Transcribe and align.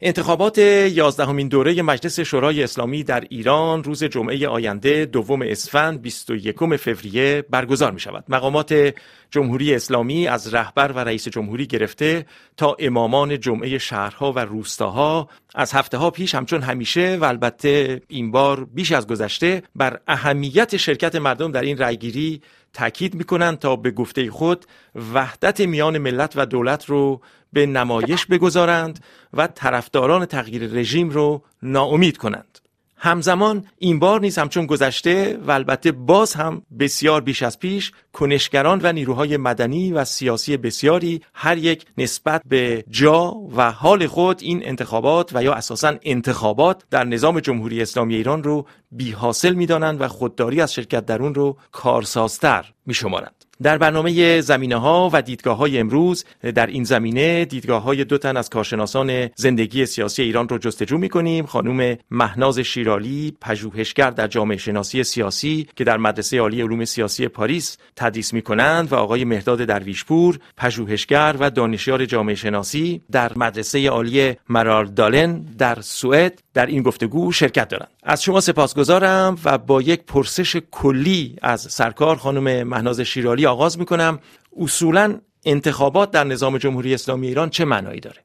انتخابات 0.00 0.58
یازدهمین 0.58 1.48
دوره 1.48 1.82
مجلس 1.82 2.20
شورای 2.20 2.62
اسلامی 2.62 3.04
در 3.04 3.24
ایران 3.30 3.84
روز 3.84 4.04
جمعه 4.04 4.48
آینده 4.48 5.04
دوم 5.04 5.42
اسفند 5.42 6.02
21 6.02 6.76
فوریه 6.76 7.44
برگزار 7.50 7.92
می 7.92 8.00
شود. 8.00 8.24
مقامات 8.28 8.94
جمهوری 9.30 9.74
اسلامی 9.74 10.28
از 10.28 10.54
رهبر 10.54 10.92
و 10.92 10.98
رئیس 10.98 11.28
جمهوری 11.28 11.66
گرفته 11.66 12.26
تا 12.56 12.76
امامان 12.78 13.40
جمعه 13.40 13.78
شهرها 13.78 14.32
و 14.32 14.38
روستاها 14.38 15.28
از 15.54 15.72
هفته 15.72 15.96
ها 15.96 16.10
پیش 16.10 16.34
همچون 16.34 16.62
همیشه 16.62 17.18
و 17.20 17.24
البته 17.24 18.00
این 18.08 18.30
بار 18.30 18.64
بیش 18.64 18.92
از 18.92 19.06
گذشته 19.06 19.62
بر 19.76 20.00
اهمیت 20.08 20.76
شرکت 20.76 21.16
مردم 21.16 21.52
در 21.52 21.62
این 21.62 21.78
رأیگیری 21.78 22.40
تاکید 22.78 23.14
می‌کنند 23.14 23.58
تا 23.58 23.76
به 23.76 23.90
گفته 23.90 24.30
خود 24.30 24.66
وحدت 25.14 25.60
میان 25.60 25.98
ملت 25.98 26.32
و 26.36 26.46
دولت 26.46 26.84
رو 26.84 27.20
به 27.52 27.66
نمایش 27.66 28.26
بگذارند 28.26 29.04
و 29.34 29.46
طرفداران 29.46 30.26
تغییر 30.26 30.62
رژیم 30.72 31.10
رو 31.10 31.42
ناامید 31.62 32.16
کنند. 32.16 32.58
همزمان 32.98 33.64
این 33.78 33.98
بار 33.98 34.20
نیز 34.20 34.38
همچون 34.38 34.66
گذشته 34.66 35.38
و 35.46 35.50
البته 35.50 35.92
باز 35.92 36.34
هم 36.34 36.62
بسیار 36.78 37.20
بیش 37.20 37.42
از 37.42 37.58
پیش 37.58 37.92
کنشگران 38.12 38.80
و 38.82 38.92
نیروهای 38.92 39.36
مدنی 39.36 39.92
و 39.92 40.04
سیاسی 40.04 40.56
بسیاری 40.56 41.22
هر 41.34 41.58
یک 41.58 41.86
نسبت 41.98 42.42
به 42.48 42.84
جا 42.90 43.34
و 43.56 43.70
حال 43.70 44.06
خود 44.06 44.42
این 44.42 44.66
انتخابات 44.66 45.30
و 45.34 45.42
یا 45.42 45.54
اساسا 45.54 45.94
انتخابات 46.02 46.82
در 46.90 47.04
نظام 47.04 47.40
جمهوری 47.40 47.82
اسلامی 47.82 48.14
ایران 48.14 48.42
رو 48.42 48.66
بی 48.90 49.10
حاصل 49.10 49.54
می 49.54 49.66
دانند 49.66 50.00
و 50.00 50.08
خودداری 50.08 50.60
از 50.60 50.74
شرکت 50.74 51.06
در 51.06 51.22
اون 51.22 51.34
رو 51.34 51.56
کارسازتر 51.72 52.64
می 52.86 52.94
شمارند. 52.94 53.47
در 53.62 53.78
برنامه 53.78 54.40
زمینه 54.40 54.76
ها 54.76 55.10
و 55.12 55.22
دیدگاه 55.22 55.56
های 55.56 55.78
امروز 55.78 56.24
در 56.54 56.66
این 56.66 56.84
زمینه 56.84 57.44
دیدگاه 57.44 57.82
های 57.82 58.04
دو 58.04 58.18
تن 58.18 58.36
از 58.36 58.50
کارشناسان 58.50 59.30
زندگی 59.36 59.86
سیاسی 59.86 60.22
ایران 60.22 60.48
رو 60.48 60.58
جستجو 60.58 60.98
می 60.98 61.08
کنیم 61.08 61.46
خانم 61.46 61.96
مهناز 62.10 62.58
شیرالی 62.58 63.36
پژوهشگر 63.40 64.10
در 64.10 64.26
جامعه 64.26 64.56
شناسی 64.56 65.04
سیاسی 65.04 65.68
که 65.76 65.84
در 65.84 65.96
مدرسه 65.96 66.40
عالی 66.40 66.62
علوم 66.62 66.84
سیاسی 66.84 67.28
پاریس 67.28 67.76
تدریس 67.96 68.32
می 68.32 68.42
کنند 68.42 68.92
و 68.92 68.96
آقای 68.96 69.24
مهداد 69.24 69.58
درویشپور 69.58 70.38
پژوهشگر 70.56 71.36
و 71.38 71.50
دانشیار 71.50 72.04
جامعه 72.04 72.34
شناسی 72.34 73.02
در 73.12 73.32
مدرسه 73.36 73.88
عالی 73.88 74.36
مرار 74.48 74.84
دالن 74.84 75.40
در 75.58 75.80
سوئد 75.80 76.42
در 76.54 76.66
این 76.66 76.82
گفتگو 76.82 77.32
شرکت 77.32 77.68
دارند. 77.68 77.88
از 78.02 78.22
شما 78.22 78.40
سپاسگزارم 78.40 79.38
و 79.44 79.58
با 79.58 79.82
یک 79.82 80.02
پرسش 80.02 80.56
کلی 80.70 81.36
از 81.42 81.60
سرکار 81.60 82.16
خانم 82.16 82.68
مهناز 82.68 83.00
شیرالی 83.00 83.46
آغاز 83.48 83.78
می‌کنم. 83.78 84.18
اصولا 84.60 85.14
انتخابات 85.46 86.10
در 86.10 86.24
نظام 86.24 86.58
جمهوری 86.58 86.94
اسلامی 86.94 87.26
ایران 87.26 87.50
چه 87.50 87.64
معنایی 87.64 88.00
داره؟ 88.00 88.16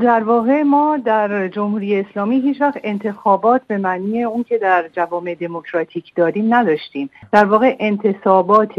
در 0.00 0.22
واقع 0.22 0.62
ما 0.62 0.96
در 1.04 1.48
جمهوری 1.48 2.00
اسلامی 2.00 2.40
هیچ 2.40 2.60
وقت 2.60 2.80
انتخابات 2.84 3.62
به 3.66 3.78
معنی 3.78 4.24
اون 4.24 4.42
که 4.42 4.58
در 4.58 4.84
جوامع 4.92 5.34
دموکراتیک 5.34 6.12
داریم 6.16 6.54
نداشتیم. 6.54 7.10
در 7.32 7.44
واقع 7.44 7.76
انتصابات 7.80 8.72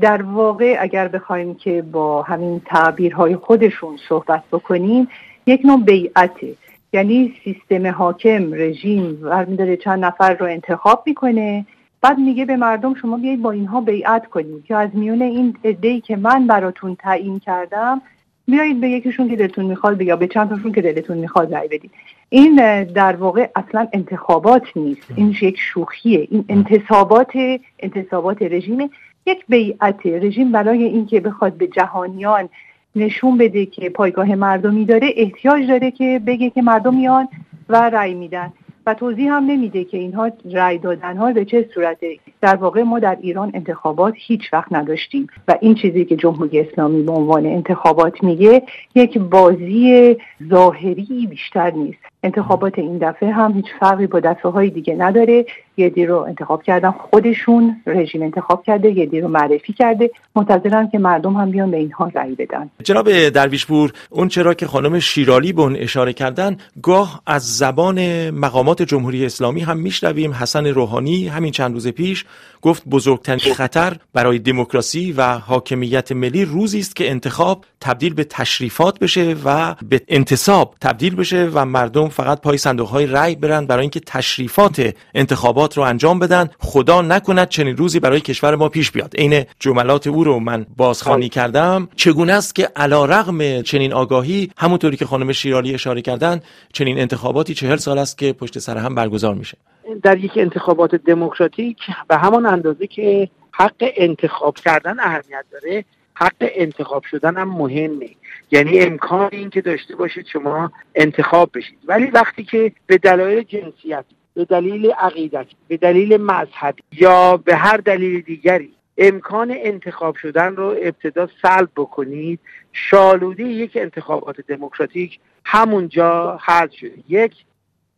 در 0.00 0.22
واقع 0.22 0.76
اگر 0.80 1.08
بخوایم 1.08 1.54
که 1.54 1.82
با 1.82 2.22
همین 2.22 2.62
تعبیرهای 2.66 3.36
خودشون 3.36 3.98
صحبت 4.08 4.42
بکنیم 4.52 5.08
یک 5.46 5.60
نوع 5.64 5.84
بیعته 5.84 6.54
یعنی 6.92 7.34
سیستم 7.44 7.86
حاکم 7.86 8.52
رژیم 8.52 9.16
برمیداره 9.16 9.76
چند 9.76 10.04
نفر 10.04 10.34
رو 10.34 10.46
انتخاب 10.46 11.02
می‌کنه. 11.06 11.66
بعد 12.02 12.18
میگه 12.18 12.44
به 12.44 12.56
مردم 12.56 12.94
شما 12.94 13.16
بیایید 13.16 13.42
با 13.42 13.50
اینها 13.50 13.80
بیعت 13.80 14.26
کنید 14.26 14.64
یا 14.70 14.78
از 14.78 14.90
میون 14.92 15.22
این 15.22 15.56
عده‌ای 15.64 16.00
که 16.00 16.16
من 16.16 16.46
براتون 16.46 16.94
تعیین 16.94 17.38
کردم 17.38 18.02
بیایید 18.48 18.80
به 18.80 18.88
یکیشون 18.88 19.28
که 19.28 19.36
دلتون 19.36 19.64
می‌خواد 19.64 20.02
یا 20.02 20.16
به 20.16 20.26
چند 20.26 20.48
تاشون 20.48 20.72
که 20.72 20.82
دلتون 20.82 21.18
می‌خواد 21.18 21.54
رأی 21.54 21.68
بدید. 21.68 21.90
این 22.28 22.84
در 22.84 23.16
واقع 23.16 23.50
اصلا 23.56 23.88
انتخابات 23.92 24.76
نیست. 24.76 25.12
این 25.16 25.36
یک 25.42 25.58
شوخیه. 25.58 26.28
این 26.30 26.44
انتصابات 26.48 27.32
انتصابات 27.78 28.42
رژیم 28.42 28.90
یک 29.26 29.44
بیعت. 29.48 30.06
رژیم 30.06 30.52
برای 30.52 30.84
اینکه 30.84 31.20
بخواد 31.20 31.52
به 31.52 31.66
جهانیان 31.66 32.48
نشون 32.96 33.38
بده 33.38 33.66
که 33.66 33.90
پایگاه 33.90 34.34
مردمی 34.34 34.84
داره 34.84 35.10
احتیاج 35.16 35.66
داره 35.66 35.90
که 35.90 36.20
بگه 36.26 36.50
که 36.50 36.62
مردم 36.62 36.94
میان 36.94 37.28
و 37.68 37.90
رأی 37.90 38.14
میدن. 38.14 38.52
و 38.86 38.94
توضیح 38.94 39.32
هم 39.32 39.44
نمیده 39.44 39.84
که 39.84 39.98
اینها 39.98 40.30
رأی 40.52 40.78
دادن 40.78 41.16
ها 41.16 41.32
به 41.32 41.44
چه 41.44 41.70
صورته. 41.74 42.18
در 42.42 42.56
واقع 42.56 42.82
ما 42.82 42.98
در 42.98 43.18
ایران 43.20 43.50
انتخابات 43.54 44.14
هیچ 44.16 44.52
وقت 44.52 44.72
نداشتیم. 44.72 45.26
و 45.48 45.58
این 45.60 45.74
چیزی 45.74 46.04
که 46.04 46.16
جمهوری 46.16 46.60
اسلامی 46.60 47.02
به 47.02 47.12
عنوان 47.12 47.46
انتخابات 47.46 48.24
میگه 48.24 48.62
یک 48.94 49.18
بازی 49.18 50.16
ظاهری 50.50 51.26
بیشتر 51.30 51.70
نیست. 51.70 51.98
انتخابات 52.22 52.78
این 52.78 52.98
دفعه 52.98 53.30
هم 53.30 53.52
هیچ 53.52 53.66
فرقی 53.80 54.06
با 54.06 54.20
دفعه 54.20 54.52
های 54.52 54.70
دیگه 54.70 54.94
نداره. 54.94 55.44
یه 55.76 56.06
رو 56.06 56.16
انتخاب 56.16 56.62
کردن 56.62 56.90
خودشون 56.90 57.76
رژیم 57.86 58.22
انتخاب 58.22 58.62
کرده 58.62 58.90
یه 58.90 59.20
رو 59.20 59.28
معرفی 59.28 59.72
کرده. 59.72 60.10
منتظرن 60.36 60.88
که 60.88 60.98
مردم 60.98 61.32
هم 61.32 61.50
بیان 61.50 61.70
به 61.70 61.76
اینها 61.76 62.10
رأی 62.14 62.34
بدن. 62.34 62.70
جناب 62.84 63.28
درویشپور 63.28 63.92
اون 64.10 64.28
چرا 64.28 64.54
که 64.54 64.66
خانم 64.66 64.98
شیرالی 64.98 65.52
اون 65.56 65.76
اشاره 65.76 66.12
کردن 66.12 66.56
گاه 66.82 67.22
از 67.26 67.56
زبان 67.56 68.30
مقامات 68.30 68.82
جمهوری 68.82 69.26
اسلامی 69.26 69.60
هم 69.60 69.78
میشنویم 69.78 70.32
حسن 70.32 70.66
روحانی 70.66 71.28
همین 71.28 71.50
چند 71.50 71.72
روز 71.72 71.88
پیش 71.88 72.24
گفت 72.62 72.82
بزرگترین 72.90 73.54
خطر 73.54 73.96
برای 74.12 74.38
دموکراسی 74.38 75.12
و 75.12 75.38
حاکمیت 75.38 76.12
ملی 76.12 76.44
روزی 76.44 76.78
است 76.78 76.96
که 76.96 77.10
انتخاب 77.10 77.64
تبدیل 77.80 78.14
به 78.14 78.24
تشریفات 78.24 78.98
بشه 78.98 79.36
و 79.44 79.74
به 79.74 80.00
انتصاب 80.08 80.76
تبدیل 80.80 81.14
بشه 81.14 81.50
و 81.54 81.64
مردم 81.64 82.08
فقط 82.08 82.40
پای 82.40 82.58
صندوق 82.58 82.88
های 82.88 83.06
رأی 83.06 83.34
برن 83.34 83.66
برای 83.66 83.80
اینکه 83.80 84.00
تشریفات 84.00 84.94
انتخابات 85.14 85.76
رو 85.76 85.82
انجام 85.82 86.18
بدن. 86.18 86.50
خدا 86.58 87.02
نکند 87.02 87.48
چنین 87.48 87.76
روزی 87.76 88.00
برای 88.00 88.20
کشور 88.20 88.56
ما 88.56 88.68
پیش 88.68 88.90
بیاد. 88.90 89.14
عین 89.16 89.44
جملات 89.60 90.06
او 90.06 90.24
رو 90.24 90.38
من 90.38 90.66
بازخوانی 90.76 91.28
کردم. 91.28 91.88
چگونه 91.96 92.32
است 92.32 92.54
که 92.54 92.68
علا 92.76 93.04
رغم 93.04 93.62
چنین 93.62 93.92
آگاهی 93.92 94.50
همونطوری 94.56 94.96
که 94.96 95.06
خانم 95.06 95.32
شیرالی 95.32 95.74
اشاره 95.74 96.02
کردن 96.02 96.40
چنین 96.72 96.98
انتخاباتی 96.98 97.54
چهل 97.54 97.76
سال 97.76 97.98
است 97.98 98.18
که 98.18 98.32
پشت 98.32 98.58
سر 98.58 98.76
هم 98.76 98.94
برگزار 98.94 99.34
میشه؟ 99.34 99.58
در 100.02 100.18
یک 100.18 100.32
انتخابات 100.36 100.94
دموکراتیک 100.94 101.78
به 102.08 102.16
همان 102.16 102.46
اندازه 102.46 102.86
که 102.86 103.28
حق 103.52 103.92
انتخاب 103.96 104.54
کردن 104.54 105.00
اهمیت 105.00 105.44
داره 105.52 105.84
حق 106.14 106.34
انتخاب 106.40 107.04
شدن 107.04 107.36
هم 107.36 107.48
مهمه. 107.48 108.10
یعنی 108.50 108.80
امکان 108.80 109.28
این 109.32 109.50
که 109.50 109.60
داشته 109.60 109.96
باشید 109.96 110.26
شما 110.26 110.72
انتخاب 110.94 111.50
بشید. 111.54 111.78
ولی 111.84 112.06
وقتی 112.06 112.44
که 112.44 112.72
به 112.86 112.98
دلایل 112.98 113.42
جنسیت 113.42 114.04
به 114.34 114.44
دلیل 114.44 114.90
عقیدت 114.90 115.46
به 115.68 115.76
دلیل 115.76 116.16
مذهبی 116.16 116.82
یا 116.92 117.36
به 117.36 117.56
هر 117.56 117.76
دلیل 117.76 118.20
دیگری 118.20 118.72
امکان 118.98 119.54
انتخاب 119.56 120.16
شدن 120.16 120.56
رو 120.56 120.76
ابتدا 120.82 121.28
سلب 121.42 121.68
بکنید 121.76 122.40
شالوده 122.72 123.42
یک 123.42 123.70
انتخابات 123.74 124.40
دموکراتیک 124.40 125.18
همونجا 125.44 126.38
حذف 126.44 126.74
شده. 126.74 126.94
یک 127.08 127.32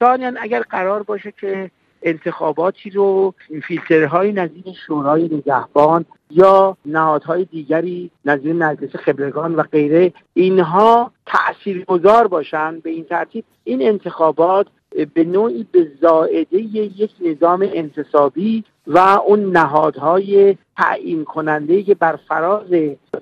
ثانیا 0.01 0.33
اگر 0.41 0.61
قرار 0.61 1.03
باشه 1.03 1.33
که 1.41 1.71
انتخاباتی 2.03 2.91
رو 2.91 3.35
فیلترهای 3.67 4.33
نظیر 4.33 4.65
شورای 4.87 5.23
نگهبان 5.23 6.05
یا 6.31 6.77
نهادهای 6.87 7.45
دیگری 7.45 8.11
نظیر 8.25 8.53
مجلس 8.53 8.97
خبرگان 8.97 9.55
و 9.55 9.63
غیره 9.63 10.13
اینها 10.35 11.13
تاثیرگذار 11.27 12.27
باشند 12.29 12.83
به 12.83 12.91
این 12.91 13.05
ترتیب. 13.05 13.45
این 13.65 13.89
انتخابات 13.89 14.67
به 15.15 15.25
نوعی 15.25 15.67
به 15.73 15.89
زائده 16.01 16.59
یک 16.59 17.11
نظام 17.21 17.69
انتصابی 17.75 18.65
و 18.87 18.99
اون 18.99 19.57
نهادهای 19.57 20.57
تعیین 20.77 21.25
کننده 21.25 21.83
که 21.83 21.95
بر 21.95 22.17
فراز 22.29 22.67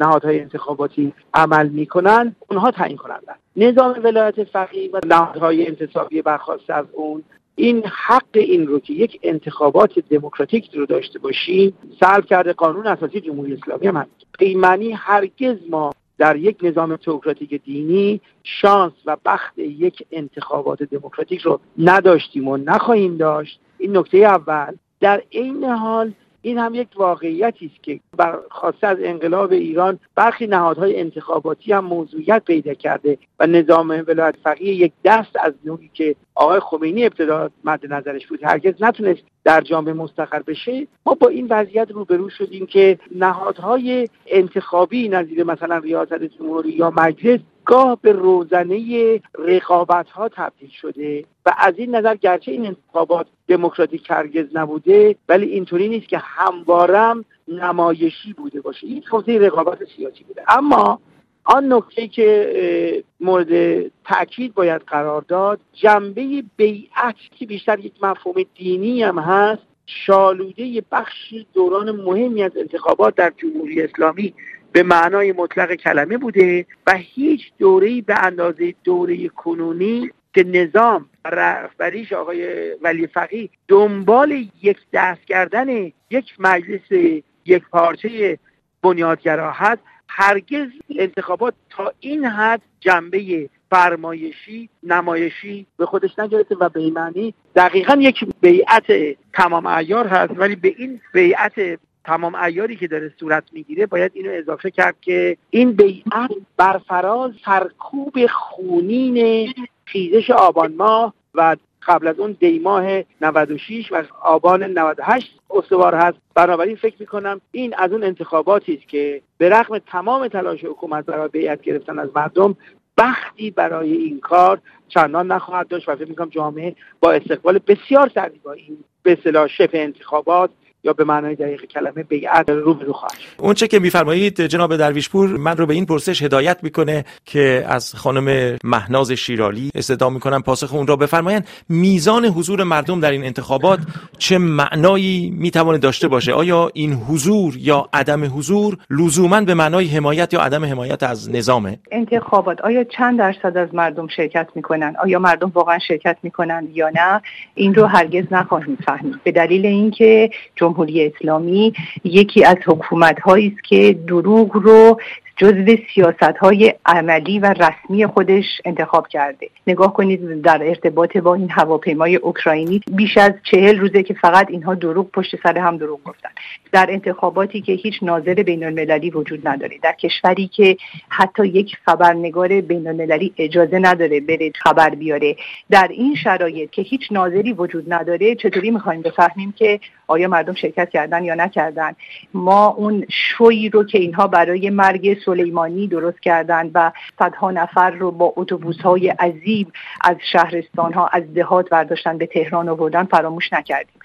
نهادهای 0.00 0.40
انتخاباتی 0.40 1.12
عمل 1.34 1.68
می‌کنن 1.68 2.36
اونها 2.50 2.70
تعیین 2.70 2.96
کنندن. 2.96 3.34
نظام 3.56 4.00
ولایت 4.04 4.44
فقیه 4.44 4.90
و 4.92 5.00
نهادهای 5.06 5.66
انتصابی 5.66 6.22
برخواست 6.22 6.70
از 6.70 6.86
اون. 6.92 7.22
این 7.54 7.82
حق 8.06 8.24
این 8.34 8.66
رو 8.66 8.80
که 8.80 8.92
یک 8.92 9.20
انتخابات 9.22 9.98
دموکراتیک 9.98 10.74
رو 10.74 10.86
داشته 10.86 11.18
باشیم 11.18 11.74
سلب 12.00 12.24
کرده 12.24 12.52
قانون 12.52 12.86
اساسی 12.86 13.20
جمهوری 13.20 13.52
اسلامی 13.52 13.86
هم 13.86 14.06
پیمانی 14.38 14.92
هرگز 14.92 15.56
ما 15.70 15.92
در 16.18 16.36
یک 16.36 16.56
نظام 16.62 16.96
تئوکراتیک 16.96 17.62
دینی 17.64 18.20
شانس 18.44 18.92
و 19.06 19.16
بخت 19.24 19.58
یک 19.58 20.06
انتخابات 20.12 20.82
دموکراتیک 20.82 21.40
رو 21.40 21.60
نداشتیم 21.78 22.48
و 22.48 22.56
نخواهیم 22.56 23.16
داشت. 23.16 23.60
این 23.78 23.96
نکته 23.96 24.18
اول. 24.18 24.74
در 25.02 25.22
عین 25.32 25.64
حال 25.64 26.12
این 26.42 26.58
هم 26.58 26.74
یک 26.74 26.88
واقعیتی 26.96 27.66
است 27.66 27.82
که 27.82 28.00
برخواسته 28.16 28.86
از 28.86 28.96
انقلاب 29.00 29.52
ایران 29.52 29.98
برخی 30.14 30.46
نهادهای 30.46 31.00
انتخاباتی 31.00 31.72
هم 31.72 31.84
موضوعیت 31.84 32.42
پیدا 32.44 32.74
کرده 32.74 33.18
و 33.40 33.46
نظام 33.46 34.04
ولایت 34.08 34.34
فقیه 34.44 34.74
یک 34.74 34.92
دست 35.04 35.36
از 35.40 35.52
نوعی 35.64 35.90
که 35.94 36.16
آقای 36.34 36.60
خمینی 36.60 37.04
ابتدا 37.04 37.50
مد 37.64 37.92
نظرش 37.92 38.26
بود. 38.26 38.44
هرگز 38.44 38.74
نتونست 38.80 39.22
در 39.44 39.60
جامعه 39.60 39.92
مستقر 39.92 40.42
بشه. 40.42 40.86
ما 41.06 41.14
با 41.14 41.28
این 41.28 41.46
وضعیت 41.50 41.90
روبرو 41.90 42.28
شدیم 42.28 42.66
که 42.66 42.98
نهادهای 43.14 44.08
انتخابی 44.26 45.08
نظیر 45.08 45.44
مثلا 45.44 45.78
ریاست 45.78 46.24
جمهوری 46.24 46.70
یا 46.70 46.92
مجلس 46.96 47.40
گاه 47.64 47.98
به 48.02 48.12
روزنه 48.12 49.20
رقابت 49.38 50.10
ها 50.10 50.28
تبدیل 50.28 50.70
شده 50.70 51.24
و 51.46 51.54
از 51.58 51.74
این 51.76 51.94
نظر 51.94 52.14
گرچه 52.14 52.52
این 52.52 52.66
انتخابات 52.66 53.26
دموکراتیک 53.48 54.10
هرگز 54.10 54.46
نبوده 54.54 55.16
ولی 55.28 55.46
اینطوری 55.46 55.88
نیست 55.88 56.08
که 56.08 56.18
هموارم 56.18 57.24
نمایشی 57.48 58.32
بوده 58.32 58.60
باشه. 58.60 58.86
این 58.86 59.00
توضیح 59.00 59.38
رقابت 59.40 59.78
سیاسی 59.96 60.24
بوده. 60.24 60.42
اما 60.48 61.00
آن 61.44 61.72
نکته 61.72 62.08
که 62.08 63.04
مورد 63.20 63.82
تاکید 64.04 64.54
باید 64.54 64.82
قرار 64.86 65.22
داد 65.28 65.60
جنبه 65.72 66.44
بیعت 66.56 67.16
که 67.38 67.46
بیشتر 67.46 67.78
یک 67.78 67.92
مفهوم 68.02 68.42
دینی 68.54 69.02
هم 69.02 69.18
هست 69.18 69.62
شالوده 69.86 70.82
بخشی 70.92 71.46
دوران 71.54 71.90
مهمی 71.90 72.42
از 72.42 72.56
انتخابات 72.56 73.14
در 73.14 73.32
جمهوری 73.36 73.82
اسلامی 73.82 74.34
به 74.72 74.82
معنای 74.82 75.32
مطلق 75.32 75.74
کلمه 75.74 76.18
بوده 76.18 76.66
و 76.86 76.94
هیچ 76.96 77.52
دوره‌ای 77.58 78.00
به 78.00 78.24
اندازه 78.24 78.74
دوره 78.84 79.28
کنونی 79.28 80.10
که 80.34 80.44
نظام 80.44 81.06
رهبریش 81.24 82.12
آقای 82.12 82.72
ولی 82.82 83.06
فقی 83.06 83.50
دنبال 83.68 84.46
یک 84.62 84.78
دست 84.92 85.24
کردن 85.24 85.92
یک 86.10 86.34
مجلس 86.38 87.14
یک 87.46 87.62
پارچه 87.70 88.38
بنیادگرا 88.82 89.52
هست 89.52 89.82
هرگز 90.08 90.68
انتخابات 90.98 91.54
تا 91.70 91.92
این 92.00 92.24
حد 92.24 92.62
جنبه 92.80 93.48
فرمایشی 93.70 94.68
نمایشی 94.82 95.66
به 95.76 95.86
خودش 95.86 96.18
نگرفته 96.18 96.56
و 96.60 96.68
به 96.68 96.90
معنی 96.90 97.34
دقیقا 97.56 97.96
یک 98.00 98.24
بیعت 98.40 99.16
تمام 99.32 99.66
ایار 99.66 100.06
هست 100.06 100.32
ولی 100.36 100.56
به 100.56 100.74
این 100.78 101.00
بیعت 101.12 101.78
تمام 102.04 102.34
ایاری 102.34 102.76
که 102.76 102.88
داره 102.88 103.12
صورت 103.20 103.44
می‌گیره 103.52 103.86
باید 103.86 104.12
اینو 104.14 104.30
اضافه 104.32 104.70
کرد 104.70 104.94
که 105.00 105.36
این 105.50 105.72
بیعت 105.72 106.30
برفراز 106.56 107.32
سرکوب 107.44 108.26
خونین 108.26 109.48
خیزش 109.84 110.30
آبان 110.30 110.74
ماه 110.74 111.14
و 111.34 111.56
قبل 111.86 112.06
از 112.06 112.18
اون 112.18 112.36
دیماه 112.40 113.02
96 113.20 113.92
و 113.92 114.02
آبان 114.22 114.62
98 114.62 115.40
استوار 115.50 115.94
هست. 115.94 116.18
بنابراین 116.34 116.76
فکر 116.76 116.96
می‌کنم 117.00 117.40
این 117.52 117.74
از 117.78 117.92
اون 117.92 118.04
انتخاباتی 118.04 118.74
است 118.74 118.88
که 118.88 119.22
به 119.38 119.48
رغم 119.48 119.78
تمام 119.78 120.28
تلاش 120.28 120.64
حکومت 120.64 121.06
برای 121.06 121.28
بیعت 121.28 121.62
گرفتن 121.62 121.98
از 121.98 122.08
مردم 122.14 122.56
بختی 122.98 123.50
برای 123.50 123.92
این 123.92 124.20
کار 124.20 124.60
چندان 124.88 125.32
نخواهد 125.32 125.68
داشت 125.68 125.88
و 125.88 125.96
فکر 125.96 126.08
می‌کنم 126.08 126.28
جامعه 126.28 126.74
با 127.00 127.12
استقبال 127.12 127.60
بسیار 127.66 128.10
سردی 128.14 128.38
با 128.38 128.52
این 128.52 128.78
به 129.02 129.12
اصطلاح 129.12 129.46
شبه 129.46 129.82
انتخابات 129.82 130.50
یا 130.84 130.92
به 130.92 131.04
معنای 131.04 131.34
دقیق 131.34 131.64
کلمه 131.64 132.02
بیعت 132.02 132.50
رو 132.50 132.74
به 132.74 132.84
رو 132.84 132.92
خواهد 132.92 133.14
اون 133.38 133.54
چه 133.54 133.68
که 133.68 133.78
میفرمایید 133.78 134.40
جناب 134.40 134.76
درویشپور 134.76 135.28
من 135.28 135.56
رو 135.56 135.66
به 135.66 135.74
این 135.74 135.86
پرسش 135.86 136.22
هدایت 136.22 136.58
می‌کنه 136.62 137.04
که 137.24 137.64
از 137.68 137.94
خانم 137.94 138.56
مهناز 138.64 139.12
شیرالی 139.12 139.70
استدعا 139.74 140.10
می‌کنم 140.10 140.42
پاسخ 140.42 140.74
اون 140.74 140.86
را 140.86 140.96
بفرمایند. 140.96 141.48
میزان 141.68 142.24
حضور 142.24 142.62
مردم 142.62 143.00
در 143.00 143.10
این 143.10 143.24
انتخابات 143.24 143.78
چه 144.18 144.38
معنایی 144.38 145.30
می‌توانه 145.38 145.78
داشته 145.78 146.08
باشه؟ 146.08 146.32
آیا 146.32 146.70
این 146.74 146.92
حضور 146.92 147.54
یا 147.56 147.88
عدم 147.92 148.24
حضور 148.24 148.78
لزوما 148.90 149.40
به 149.40 149.54
معنای 149.54 149.86
حمایت 149.86 150.34
یا 150.34 150.40
عدم 150.40 150.64
حمایت 150.64 151.02
از 151.02 151.30
نظامه؟ 151.30 151.78
انتخابات 151.90 152.60
آیا 152.60 152.84
چند 152.84 153.18
درصد 153.18 153.56
از 153.56 153.74
مردم 153.74 154.06
شرکت 154.08 154.48
می‌کنن؟ 154.54 154.94
آیا 155.02 155.18
مردم 155.18 155.52
واقعا 155.54 155.78
شرکت 155.88 156.16
می‌کنن 156.22 156.68
یا 156.72 156.90
نه؟ 156.94 157.20
این 157.54 157.74
رو 157.74 157.86
هرگز 157.86 158.24
نخواهیم 158.30 158.78
فهمید. 158.86 159.22
به 159.24 159.32
دلیل 159.32 159.66
اینکه 159.66 160.30
جمهوری 160.72 161.06
اسلامی 161.06 161.72
یکی 162.04 162.44
از 162.44 162.56
حکومت 162.66 163.20
هایی 163.20 163.48
است 163.48 163.64
که 163.64 163.98
دروغ 164.06 164.56
رو 164.56 165.00
جزو 165.36 165.76
سیاست 165.94 166.36
های 166.40 166.74
عملی 166.86 167.38
و 167.38 167.46
رسمی 167.46 168.06
خودش 168.06 168.44
انتخاب 168.64 169.08
کرده. 169.08 169.48
نگاه 169.66 169.92
کنید 169.92 170.42
در 170.42 170.62
ارتباط 170.62 171.16
با 171.16 171.34
این 171.34 171.50
هواپیمای 171.50 172.16
اوکراینی 172.16 172.80
بیش 172.96 173.16
از 173.16 173.32
چهل 173.50 173.78
روزه 173.78 174.02
که 174.02 174.14
فقط 174.14 174.50
اینها 174.50 174.74
دروغ 174.74 175.10
پشت 175.10 175.42
سر 175.42 175.58
هم 175.58 175.76
دروغ 175.76 176.02
گفتن. 176.04 176.28
در 176.72 176.86
انتخاباتی 176.90 177.60
که 177.60 177.72
هیچ 177.72 177.94
ناظر 178.02 178.34
بین 178.34 178.64
المللی 178.64 179.10
وجود 179.10 179.48
نداره. 179.48 179.78
در 179.82 179.92
کشوری 179.92 180.48
که 180.48 180.76
حتی 181.08 181.46
یک 181.46 181.76
خبرنگار 181.84 182.60
بین 182.60 182.86
المللی 182.86 183.32
اجازه 183.38 183.78
نداره 183.78 184.20
بره 184.20 184.52
خبر 184.54 184.90
بیاره. 184.90 185.36
در 185.70 185.88
این 185.90 186.14
شرایط 186.14 186.70
که 186.70 186.82
هیچ 186.82 187.00
ناظری 187.10 187.52
وجود 187.52 187.92
نداره 187.92 188.34
چطوری 188.34 188.70
می‌خوایم 188.70 189.02
بفهمیم 189.02 189.52
که 189.52 189.80
آیا 190.06 190.28
مردم 190.28 190.54
شرکت 190.54 190.90
کردن 190.90 191.24
یا 191.24 191.34
نکردن؟ 191.34 191.92
ما 192.34 192.66
اون 192.66 193.04
شوی 193.10 193.68
رو 193.68 193.84
که 193.84 193.98
اینها 193.98 194.26
برای 194.26 194.70
مرگ 194.70 195.18
سلیمانی 195.24 195.88
درست 195.88 196.20
کردن 196.20 196.70
و 196.74 196.92
صدها 197.18 197.50
نفر 197.50 197.90
رو 197.90 198.10
با 198.10 198.32
اتوبوس 198.36 198.80
های 198.80 199.08
عظیم 199.08 199.72
از 200.00 200.16
شهرستان 200.32 200.92
ها 200.92 201.06
از 201.06 201.34
دهات 201.34 201.70
برداشتن 201.70 202.18
به 202.18 202.26
تهران 202.26 202.68
آوردن 202.68 203.04
فراموش 203.04 203.52
نکردیم. 203.52 204.01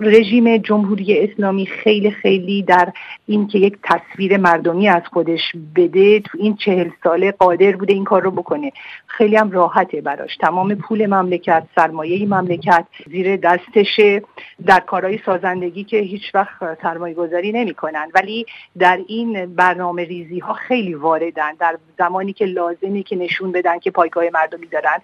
رژیم 0.00 0.56
جمهوری 0.56 1.18
اسلامی 1.18 1.66
خیلی 1.66 2.10
خیلی 2.10 2.62
در 2.62 2.92
این 3.26 3.46
که 3.46 3.58
یک 3.58 3.76
تصویر 3.82 4.36
مردمی 4.36 4.88
از 4.88 5.02
خودش 5.12 5.40
بده 5.76 6.20
تو 6.20 6.38
این 6.40 6.56
چهل 6.56 6.90
ساله 7.04 7.32
قادر 7.32 7.76
بوده 7.76 7.92
این 7.92 8.04
کار 8.04 8.22
رو 8.22 8.30
بکنه. 8.30 8.72
خیلی 9.06 9.36
هم 9.36 9.50
راحته 9.50 10.00
براش. 10.00 10.36
تمام 10.36 10.74
پول 10.74 11.06
مملکت 11.06 11.66
سرمایه 11.74 12.26
مملکت 12.26 12.86
زیر 13.10 13.36
دستشه 13.36 14.22
در 14.66 14.80
کارهای 14.80 15.18
سازندگی 15.26 15.84
که 15.84 15.98
هیچ 15.98 16.34
وقت 16.34 16.82
سرمایه 16.82 17.14
گذاری 17.14 17.52
نمی 17.52 17.74
کنن. 17.74 18.08
ولی 18.14 18.46
در 18.78 19.00
این 19.06 19.54
برنامه 19.54 20.04
ریزی 20.04 20.38
ها 20.38 20.52
خیلی 20.52 20.94
واردن. 20.94 21.52
در 21.60 21.78
زمانی 21.98 22.32
که 22.32 22.44
لازمه 22.44 23.02
که 23.02 23.16
نشون 23.16 23.52
بدن 23.52 23.78
که 23.78 23.90
پایگاه 23.90 24.24
مردمی 24.34 24.66
دارن 24.66 24.98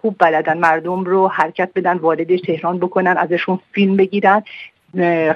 خوب 0.00 0.16
بلدن 0.18 0.58
مردم 0.58 1.04
رو 1.04 1.28
حرکت 1.28 1.70
بدن 1.74 1.96
وارد 1.96 2.36
تهران 2.36 2.78
بکنن 2.78 3.16
ازشون 3.16 3.58
فیلم 3.72 3.87
بگیرن 3.96 4.42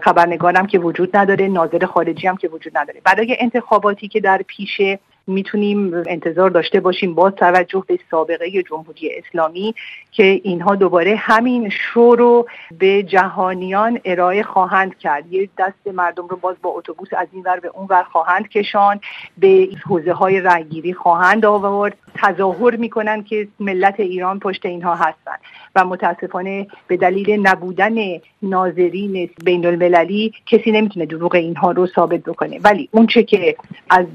خبرنگارم 0.03 0.67
که 0.67 0.79
وجود 0.79 1.17
نداره 1.17 1.49
ناظر 1.49 1.87
خارجی 1.87 2.27
هم 2.27 2.37
که 2.37 2.49
وجود 2.49 2.79
نداره. 2.79 3.01
برای 3.05 3.37
انتخاباتی 3.41 4.09
که 4.09 4.21
در 4.21 4.43
پیشه 4.47 4.99
می‌تونیم 5.27 5.95
انتظار 6.07 6.51
داشته 6.51 6.81
باشیم 6.81 7.15
با 7.15 7.31
توجه 7.31 7.85
به 7.87 7.99
سابقه 8.11 8.63
جمهوری 8.63 9.11
اسلامی 9.17 9.75
که 10.13 10.41
اینها 10.45 10.75
دوباره 10.75 11.17
همین 11.17 11.69
شو 11.69 12.15
رو 12.15 12.47
به 12.79 13.03
جهانیان 13.03 14.01
ارائه 14.05 14.43
خواهند 14.43 14.99
کرد. 14.99 15.33
یه 15.33 15.49
دست 15.59 15.87
مردم 15.95 16.27
رو 16.27 16.37
باز 16.37 16.57
با 16.63 16.71
اتوبوس 16.71 17.09
از 17.19 17.29
این 17.33 17.43
ور 17.43 17.61
به 17.61 17.71
اون 17.75 17.87
ور 17.91 18.03
خواهند 18.03 18.49
کشان 18.49 19.01
به 19.39 19.69
حوزه 19.89 20.13
های 20.13 20.41
رنگیری 20.41 20.95
خواهند 20.95 21.45
آورد. 21.45 21.97
تظاهر 22.15 22.77
می‌کنن 22.77 23.23
که 23.23 23.49
ملت 23.61 24.01
ایران 24.01 24.39
پشت 24.39 24.67
اینها 24.67 24.95
هستند 24.95 25.41
و 25.75 25.85
متاسفانه 25.85 26.67
به 26.87 26.97
دلیل 26.97 27.47
نبودن 27.47 27.95
ناظرین 28.43 29.31
بین 29.45 29.67
المللی 29.67 30.33
کسی 30.47 30.73
نمی‌تونه 30.73 31.07
دروغ 31.07 31.35
اینها 31.35 31.71
رو 31.71 31.87
ثابت 31.87 32.21
بکنه. 32.21 32.61
ولی 32.65 32.89
اونچه 32.93 33.23
که 33.23 33.57
از 33.91 34.07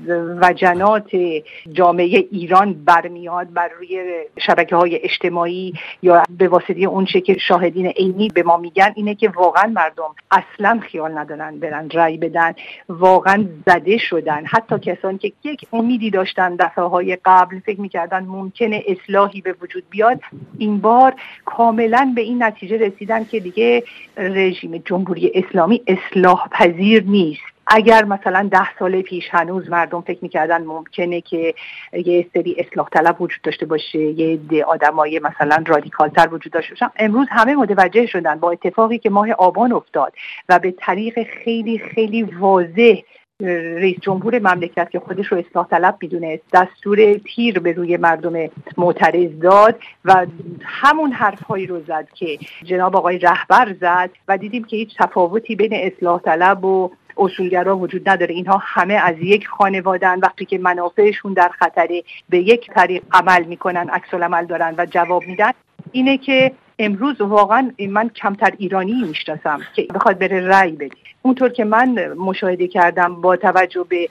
وجنات 0.97 1.43
جامعه 1.71 2.27
ایران 2.31 2.73
برمیاد 2.73 3.53
بر 3.53 3.69
روی 3.77 4.23
شبکه 4.39 4.75
های 4.75 4.99
اجتماعی 5.03 5.73
یا 6.01 6.23
به 6.37 6.47
واسطه 6.47 6.81
اونچه 6.81 7.21
که 7.21 7.37
شاهدین 7.37 7.87
عینی 7.87 8.27
به 8.27 8.43
ما 8.43 8.57
میگن 8.57 8.93
اینه 8.95 9.15
که 9.15 9.29
واقعا 9.29 9.67
مردم 9.67 10.15
اصلا 10.31 10.79
خیال 10.79 11.17
ندارن 11.17 11.59
برن 11.59 11.89
رأی 11.89 12.17
بدن 12.17 12.53
واقعا 12.89 13.45
زده 13.65 13.97
شدن. 13.97 14.45
حتی 14.45 14.79
کسانی 14.79 15.17
که 15.17 15.33
یک 15.43 15.65
امیدی 15.73 16.09
داشتن 16.09 16.55
دفعه 16.55 16.85
های 16.85 17.17
قبل 17.25 17.59
فکر 17.59 17.81
می‌کردن 17.81 18.23
ممکنه 18.23 18.83
اصلاحی 18.87 19.41
به 19.41 19.55
وجود 19.61 19.83
بیاد 19.89 20.19
این 20.57 20.77
بار 20.79 21.13
کاملا 21.45 22.13
به 22.15 22.21
این 22.21 22.43
نتیجه 22.43 22.77
رسیدن 22.77 23.25
که 23.25 23.39
دیگه 23.39 23.83
رژیم 24.17 24.77
جمهوری 24.85 25.31
اسلامی 25.35 25.81
اصلاح 25.87 26.47
پذیر 26.51 27.03
نیست. 27.03 27.56
اگر 27.67 28.05
مثلا 28.05 28.49
ده 28.51 28.77
سال 28.79 29.01
پیش 29.01 29.23
هنوز 29.31 29.69
مردم 29.69 30.01
فکر 30.01 30.19
می‌کردن 30.21 30.63
ممکنه 30.63 31.21
که 31.21 31.53
یه 31.93 32.27
سری 32.33 32.55
اصلاح 32.59 32.89
طلب 32.89 33.21
وجود 33.21 33.41
داشته 33.41 33.65
باشه 33.65 33.99
یه 33.99 34.65
آدمای 34.67 35.19
مثلا 35.19 35.63
رادیکال 35.67 36.09
تر 36.09 36.29
وجود 36.31 36.53
داشته 36.53 36.69
باشن 36.69 36.89
امروز 36.95 37.27
همه 37.29 37.55
متوجه 37.55 38.05
شدن 38.05 38.35
با 38.39 38.51
اتفاقی 38.51 38.97
که 38.97 39.09
ماه 39.09 39.31
آبان 39.31 39.73
افتاد 39.73 40.13
و 40.49 40.59
به 40.59 40.73
طریق 40.77 41.23
خیلی 41.43 41.79
خیلی 41.79 42.23
واضح 42.23 43.01
رئیس 43.41 43.97
جمهور 44.01 44.39
مملکت 44.39 44.89
که 44.89 44.99
خودش 44.99 45.27
رو 45.27 45.37
اصلاح 45.37 45.67
طلب 45.67 45.97
می‌دونست 46.01 46.43
دستور 46.53 47.13
تیر 47.13 47.59
به 47.59 47.71
روی 47.71 47.97
مردم 47.97 48.49
معترض 48.77 49.39
داد 49.41 49.79
و 50.05 50.25
همون 50.63 51.11
حرفهایی 51.11 51.65
رو 51.65 51.81
زد 51.81 52.07
که 52.13 52.39
جناب 52.63 52.95
آقای 52.95 53.17
رهبر 53.17 53.75
زد 53.81 54.09
و 54.27 54.37
دیدیم 54.37 54.63
که 54.63 54.77
هیچ 54.77 54.97
تفاوتی 54.99 55.55
بین 55.55 55.73
اصلاح 55.73 56.21
طلب 56.21 56.65
و 56.65 56.91
اصولگرا 57.19 57.77
وجود 57.77 58.09
نداره. 58.09 58.35
اینها 58.35 58.61
همه 58.63 58.93
از 58.93 59.15
یک 59.19 59.47
خانوادن 59.47 60.19
وقتی 60.19 60.45
که 60.45 60.57
منافعشون 60.57 61.33
در 61.33 61.49
خطره 61.49 62.03
به 62.29 62.37
یک 62.37 62.67
طریق 62.71 63.03
عمل 63.11 63.43
می‌کنن 63.43 63.89
عکس 63.89 64.13
عمل 64.13 64.45
دارن 64.45 64.75
و 64.77 64.85
جواب 64.85 65.23
میدن 65.27 65.51
اینه 65.91 66.17
که 66.17 66.51
امروز 66.79 67.21
واقعا 67.21 67.71
من 67.89 68.09
کمتر 68.09 68.53
ایرانی 68.57 69.03
می‌شناسم 69.07 69.59
که 69.75 69.87
بخواد 69.95 70.19
بره 70.19 70.47
رأی 70.47 70.71
بده. 70.71 70.95
اونطور 71.21 71.49
که 71.49 71.65
من 71.65 72.13
مشاهده 72.13 72.67
کردم 72.67 73.21
با 73.21 73.35
توجه 73.35 73.85
به 73.89 74.09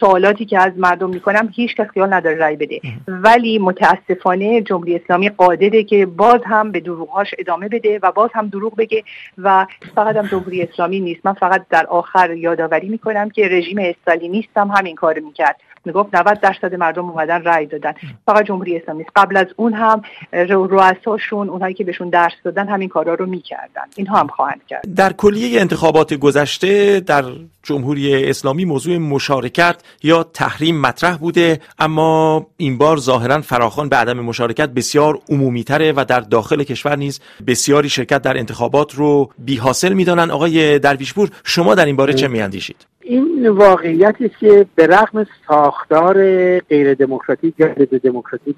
سوالاتی 0.00 0.44
که 0.44 0.58
از 0.58 0.72
مردم 0.76 1.10
می‌کنم 1.10 1.48
هیچ 1.54 1.76
کس 1.76 1.86
خیال 1.86 2.14
نداره 2.14 2.36
رأی 2.36 2.56
بده. 2.56 2.80
ولی 3.08 3.58
متاسفانه 3.58 4.60
جمهوری 4.60 4.96
اسلامی 4.96 5.28
قادره 5.28 5.84
که 5.84 6.06
باز 6.06 6.40
هم 6.44 6.72
به 6.72 6.80
دروغهاش 6.80 7.34
ادامه 7.38 7.68
بده 7.68 7.98
و 8.02 8.12
باز 8.12 8.30
هم 8.34 8.48
دروغ 8.48 8.76
بگه 8.76 9.02
و 9.38 9.66
فقط 9.94 10.16
هم 10.16 10.26
جمهوری 10.26 10.62
اسلامی 10.62 11.00
نیست. 11.00 11.26
من 11.26 11.32
فقط 11.32 11.64
در 11.70 11.86
آخر 11.86 12.30
یادآوری 12.30 12.88
می‌کنم 12.88 13.30
که 13.30 13.48
رژیم 13.48 13.78
استالینیست 13.78 14.56
هم 14.56 14.68
همین 14.68 14.94
کار 14.94 15.18
می‌کرد. 15.18 15.60
می‌گفت 15.84 16.14
90 16.14 16.40
درصد 16.40 16.74
مردم 16.74 17.10
اومدن 17.10 17.42
رأی 17.44 17.66
دادن. 17.66 17.92
فقط 18.26 18.46
جمهوری 18.46 18.76
اسلامی 18.76 19.04
قبل 19.16 19.36
از 19.36 19.46
اون 19.56 19.72
هم 19.72 20.02
رؤساشون 20.48 21.48
اونهایی 21.48 21.74
که 21.74 21.84
بهشون 21.84 22.08
درس 22.08 22.32
دادن 22.44 22.68
همین 22.68 22.88
کارا 22.88 23.14
رو 23.14 23.26
می‌کردن. 23.26 23.82
اینها 23.96 24.20
هم 24.20 24.26
خواهند 24.26 24.60
کرد. 24.68 24.94
در 24.96 25.12
کلیه 25.12 25.60
انتخابات 25.60 26.14
گذشته 26.14 27.00
در 27.00 27.24
جمهوری 27.62 28.30
اسلامی 28.30 28.64
موضوع 28.64 28.98
مشارکت 28.98 29.76
یا 30.02 30.22
تحریم 30.22 30.80
مطرح 30.80 31.16
بوده 31.16 31.60
اما 31.78 32.46
این 32.56 32.78
بار 32.78 32.96
ظاهرا 32.96 33.40
فراخان 33.40 33.88
به 33.88 33.96
عدم 33.96 34.20
مشارکت 34.20 34.68
بسیار 34.68 35.18
عمومی 35.28 35.64
تره 35.64 35.92
و 35.96 36.04
در 36.08 36.20
داخل 36.20 36.62
کشور 36.62 36.96
نیز 36.96 37.20
بسیاری 37.46 37.88
شرکت 37.88 38.22
در 38.22 38.38
انتخابات 38.38 38.94
رو 38.94 39.30
بی 39.38 39.56
حاصل 39.56 39.92
می‌دانن 39.92 40.30
آقای 40.30 40.78
درویشپور 40.78 41.30
شما 41.44 41.74
در 41.74 41.86
این 41.86 41.96
باره 41.96 42.14
چه 42.14 42.28
میاندیشید؟ 42.28 42.86
این 43.04 43.48
واقعیتی 43.48 44.28
که 44.40 44.66
به 44.74 44.86
رغم 44.86 45.26
ساختار 45.48 46.14
غیر 46.58 46.94
دموکراتیک 46.94 47.54
یا 47.58 47.68
دموکراتیک 48.02 48.56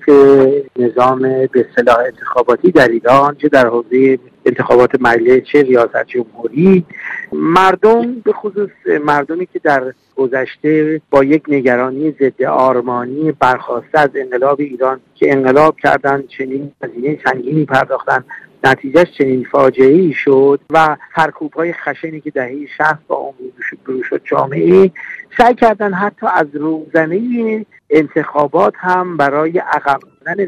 نظام 0.77 1.19
به 1.53 1.67
صلاح 1.77 1.99
انتخاباتی 1.99 2.71
در 2.71 2.89
ایران 2.89 3.35
چه 3.35 3.49
در 3.49 3.67
حوزه 3.67 4.19
انتخابات 4.47 4.91
ملی 5.01 5.41
چه 5.41 5.63
ریاست 5.63 6.07
جمهوری 6.07 6.85
مردم 7.33 8.15
به 8.15 8.33
خصوص 8.33 8.71
مردمی 9.05 9.47
که 9.47 9.59
در 9.59 9.93
گذشته 10.17 11.01
با 11.11 11.25
یک 11.25 11.43
نگرانی 11.49 12.15
ضد 12.21 12.43
آرمانی 12.43 13.33
برخواسته 13.33 13.99
از 13.99 14.11
انقلاب 14.15 14.61
ایران 14.61 15.01
که 15.15 15.33
انقلاب 15.33 15.77
کردن 15.83 16.25
چنین 16.39 16.73
هزینه 16.83 17.19
سنگینی 17.25 17.65
پرداختن 17.65 18.25
نتیجهش 18.65 19.11
چنین 19.19 19.47
فاجعه 19.53 19.93
ای 19.93 20.13
شد 20.13 20.61
و 20.71 20.97
سرکوب 21.17 21.53
های 21.53 21.73
خشنی 21.73 22.21
که 22.21 22.31
دهه 22.31 22.67
شهست 22.77 23.07
با 23.09 23.17
اون 23.17 23.35
برو 23.87 24.03
شد 24.03 24.21
جامعه 24.25 24.91
سعی 25.39 25.55
کردن 25.55 25.93
حتی 25.93 26.27
از 26.35 26.47
روزنه 26.53 27.67
انتخابات 27.91 28.75
هم 28.77 29.17
برای 29.17 29.59
عقب 29.59 30.01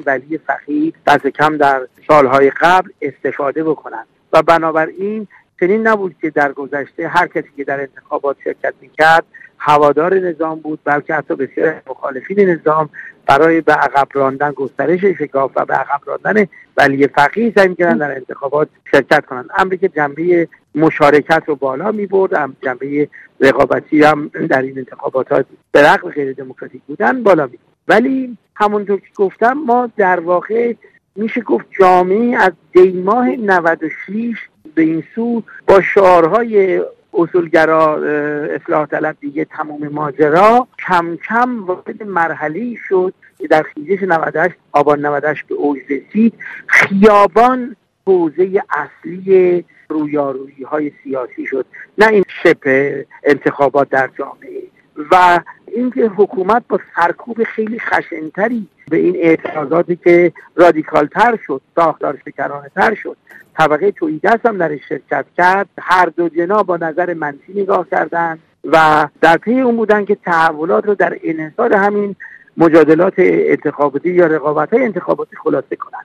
ولی 0.07 0.39
فقیه 0.39 0.93
دست 1.07 1.27
کم 1.27 1.57
در 1.57 1.87
سالهای 2.09 2.51
قبل 2.61 2.91
استفاده 3.03 3.65
بکنن. 3.65 4.05
و 4.33 4.43
بنابراین 4.43 5.29
چنین 5.61 5.87
نبود 5.87 6.15
که 6.21 6.31
در 6.31 6.53
گذشته 6.53 7.09
هر 7.09 7.27
کسی 7.27 7.49
که 7.57 7.65
در 7.65 7.81
انتخابات 7.81 8.37
شرکت 8.45 8.75
می‌کرد 8.81 9.25
هوادار 9.59 10.15
نظام 10.15 10.61
بود 10.61 10.81
بلکه 10.85 11.15
حتی 11.15 11.35
بسیار 11.35 11.83
مخالفین 11.87 12.41
نظام 12.51 12.89
برای 13.27 13.61
به 13.61 13.73
عقب 13.73 14.09
راندن 14.13 14.51
گسترش 14.51 15.05
شکاف 15.05 15.51
و 15.57 15.65
به 15.65 15.75
عقب 15.75 16.01
راندن 16.05 16.47
ولی 16.77 17.07
فقیه 17.07 17.53
سعی 17.57 17.69
می‌کردن 17.69 17.99
در 17.99 18.15
انتخابات 18.15 18.69
شرکت 18.91 19.27
کنند. 19.27 19.49
امری 19.59 19.79
که 19.79 19.89
جنبه 19.89 20.49
مشارکت 20.75 21.43
رو 21.47 21.57
بالا 21.57 21.93
می 21.93 22.07
برد 22.07 22.57
جنبه 22.63 23.09
رقابتی 23.41 24.03
هم 24.03 24.29
در 24.29 24.63
این 24.63 24.79
انتخابات 24.79 25.33
ها 25.33 25.45
به 25.73 25.83
رغم 25.83 26.11
غیر 26.11 26.33
دموکراتیک 26.33 26.83
بودن 26.87 27.23
بالا 27.23 27.47
می 27.47 27.59
ولی 27.89 28.39
همونطور 28.55 29.01
که 29.01 29.07
گفتم 29.17 29.53
ما 29.53 29.91
در 29.97 30.21
واقع 30.21 30.75
میشه 31.17 31.41
گفت 31.41 31.67
جامعه 31.81 32.37
از 32.37 32.53
دیماه 32.73 33.29
96 33.29 34.49
به 34.77 34.83
این 34.83 35.05
سو 35.15 35.43
با 35.67 35.81
شعارهای 35.81 36.83
اصولگرا 37.15 37.97
اصلاح 38.45 38.87
طلب 38.87 39.17
دیگه 39.21 39.45
تمام 39.45 39.89
ماجرا 39.89 40.69
کم 40.87 41.19
کم 41.29 41.67
وارد 41.67 42.03
مرحله 42.03 42.75
شد 42.89 43.15
که 43.39 43.49
در 43.49 43.63
خیزش 43.63 44.03
98 44.03 44.55
آبان 44.73 45.07
98 45.07 45.47
به 45.47 45.55
اوج 45.55 45.79
رسید. 45.91 46.35
خیابان 46.67 47.77
حوزه 48.07 48.63
اصلی 48.71 49.65
رویارویی 49.89 50.63
های 50.63 50.93
سیاسی 51.05 51.47
شد. 51.47 51.67
نه 51.99 52.09
این 52.09 52.25
شپ 52.43 52.95
انتخابات 53.25 53.89
در 53.89 54.11
جامعه. 54.19 54.63
و 55.11 55.41
اینکه 55.77 56.11
حکومت 56.17 56.63
با 56.69 56.81
سرکوب 56.97 57.45
خیلی 57.45 57.79
خشنتری 57.79 58.67
به 58.91 58.97
این 58.97 59.17
اعتراضاتی 59.17 59.97
که 59.97 60.33
رادیکالتر 60.55 61.39
شد 61.47 61.61
ساختار 61.75 62.19
شکرانه 62.25 62.71
تر 62.75 62.95
شد 62.95 63.17
طبقه 63.59 63.91
تویدست 63.91 64.47
هم 64.47 64.59
در 64.59 64.77
شرکت 64.89 65.25
کرد 65.37 65.69
هر 65.79 66.07
دو 66.07 66.29
جنا 66.29 66.63
با 66.63 66.77
نظر 66.77 67.15
منفی 67.15 67.53
نگاه 67.63 67.87
کردند 67.91 68.39
و 68.65 69.09
در 69.21 69.37
پی 69.37 69.61
اون 69.61 69.77
بودن 69.77 70.05
که 70.05 70.15
تحولات 70.15 70.87
رو 70.87 70.95
در 70.95 71.19
انحصار 71.25 71.75
همین 71.75 72.17
مجادلات 72.57 73.15
انتخاباتی 73.19 74.11
یا 74.11 74.27
رقابت 74.27 74.73
های 74.73 74.85
انتخاباتی 74.85 75.37
خلاصه 75.37 75.77
کنند. 75.77 76.05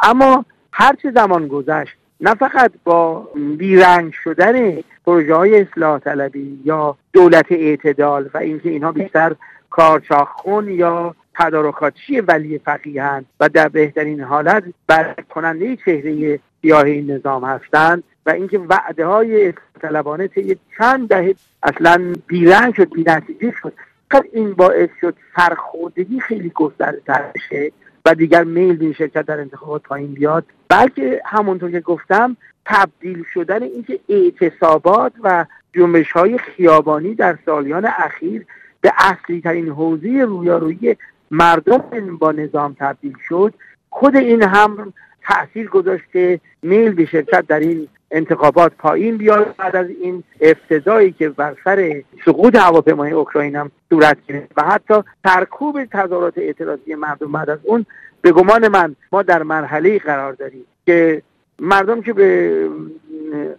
اما 0.00 0.44
هرچه 0.72 1.10
زمان 1.10 1.48
گذشت 1.48 1.96
نه 2.22 2.34
فقط 2.34 2.72
با 2.84 3.28
بیرنگ 3.58 4.12
شدن 4.12 4.78
پروژه 5.06 5.34
های 5.34 5.60
اصلاح 5.60 5.98
طلبی 5.98 6.60
یا 6.64 6.96
دولت 7.12 7.52
اعتدال 7.52 8.30
و 8.34 8.38
اینکه 8.38 8.70
اینها 8.70 8.92
بیشتر 8.92 9.34
کارچاخون 9.70 10.68
یا 10.68 11.14
تدارکاتچی 11.34 12.20
ولی 12.20 12.58
فقیهند 12.58 13.26
و 13.40 13.48
در 13.48 13.68
بهترین 13.68 14.20
حالت 14.20 14.64
بر 14.86 15.14
کننده 15.34 15.76
چهره 15.76 16.40
سیاه 16.62 16.84
این 16.84 17.10
نظام 17.10 17.44
هستند 17.44 18.02
و 18.26 18.30
اینکه 18.30 18.58
وعده 18.58 19.06
های 19.06 19.52
طلبانه 19.80 20.28
طی 20.28 20.56
چند 20.78 21.08
دهه 21.08 21.34
اصلا 21.62 22.12
بیرنگ 22.26 22.74
شد 22.74 22.90
بینتیجه 22.90 23.54
شد. 23.62 23.72
فقط 24.10 24.24
این 24.32 24.52
باعث 24.52 24.88
شد 25.00 25.14
سرخوردگی 25.36 26.20
خیلی 26.20 26.52
گسترده 26.54 27.00
تر 27.06 27.22
بشه. 27.34 27.72
و 28.06 28.14
دیگر 28.14 28.44
میل 28.44 28.76
به 28.76 28.92
شرکت 28.92 29.26
در 29.26 29.40
انتخابات 29.40 29.82
پایین 29.82 30.14
بیاد 30.14 30.44
بلکه 30.68 31.22
همونطور 31.24 31.70
که 31.70 31.80
گفتم 31.80 32.36
تبدیل 32.66 33.24
شدن 33.34 33.62
اینکه 33.62 34.00
اعتصابات 34.08 35.12
و 35.22 35.46
جنبش 35.72 36.12
های 36.12 36.38
خیابانی 36.38 37.14
در 37.14 37.38
سالیان 37.46 37.84
اخیر 37.84 38.46
به 38.80 38.92
اصلی 38.98 39.40
ترین 39.40 39.68
حوزه 39.68 40.08
رویارویی 40.08 40.96
مردم 41.30 42.16
با 42.18 42.32
نظام 42.32 42.76
تبدیل 42.78 43.14
شد 43.28 43.54
خود 43.90 44.16
این 44.16 44.42
هم 44.42 44.92
تاثیر 45.28 45.68
گذاشت 45.68 46.04
که 46.12 46.40
میل 46.62 46.94
به 46.94 47.06
شرکت 47.06 47.46
در 47.46 47.60
این 47.60 47.88
انتخابات 48.10 48.72
پایین 48.78 49.16
بیاد. 49.16 49.54
بعد 49.56 49.76
از 49.76 49.86
این 50.00 50.24
افتضایی 50.40 51.12
که 51.12 51.28
بر 51.28 51.56
سر 51.64 52.02
سقوط 52.24 52.56
هواپیمای 52.56 53.12
اوکراین 53.12 53.56
هم 53.56 53.70
صورت 53.90 54.16
گرفت 54.28 54.52
و 54.56 54.62
حتی 54.62 54.94
ترکوب 55.24 55.84
تظاهرات 55.84 56.38
اعتراضی 56.38 56.94
مردم 56.94 57.32
بعد 57.32 57.50
از 57.50 57.58
اون 57.62 57.86
به 58.22 58.32
گمان 58.32 58.68
من 58.68 58.96
ما 59.12 59.22
در 59.22 59.42
مرحله 59.42 59.98
قرار 59.98 60.32
داریم 60.32 60.64
که 60.86 61.22
مردم 61.58 62.02
که 62.02 62.12
به 62.12 62.68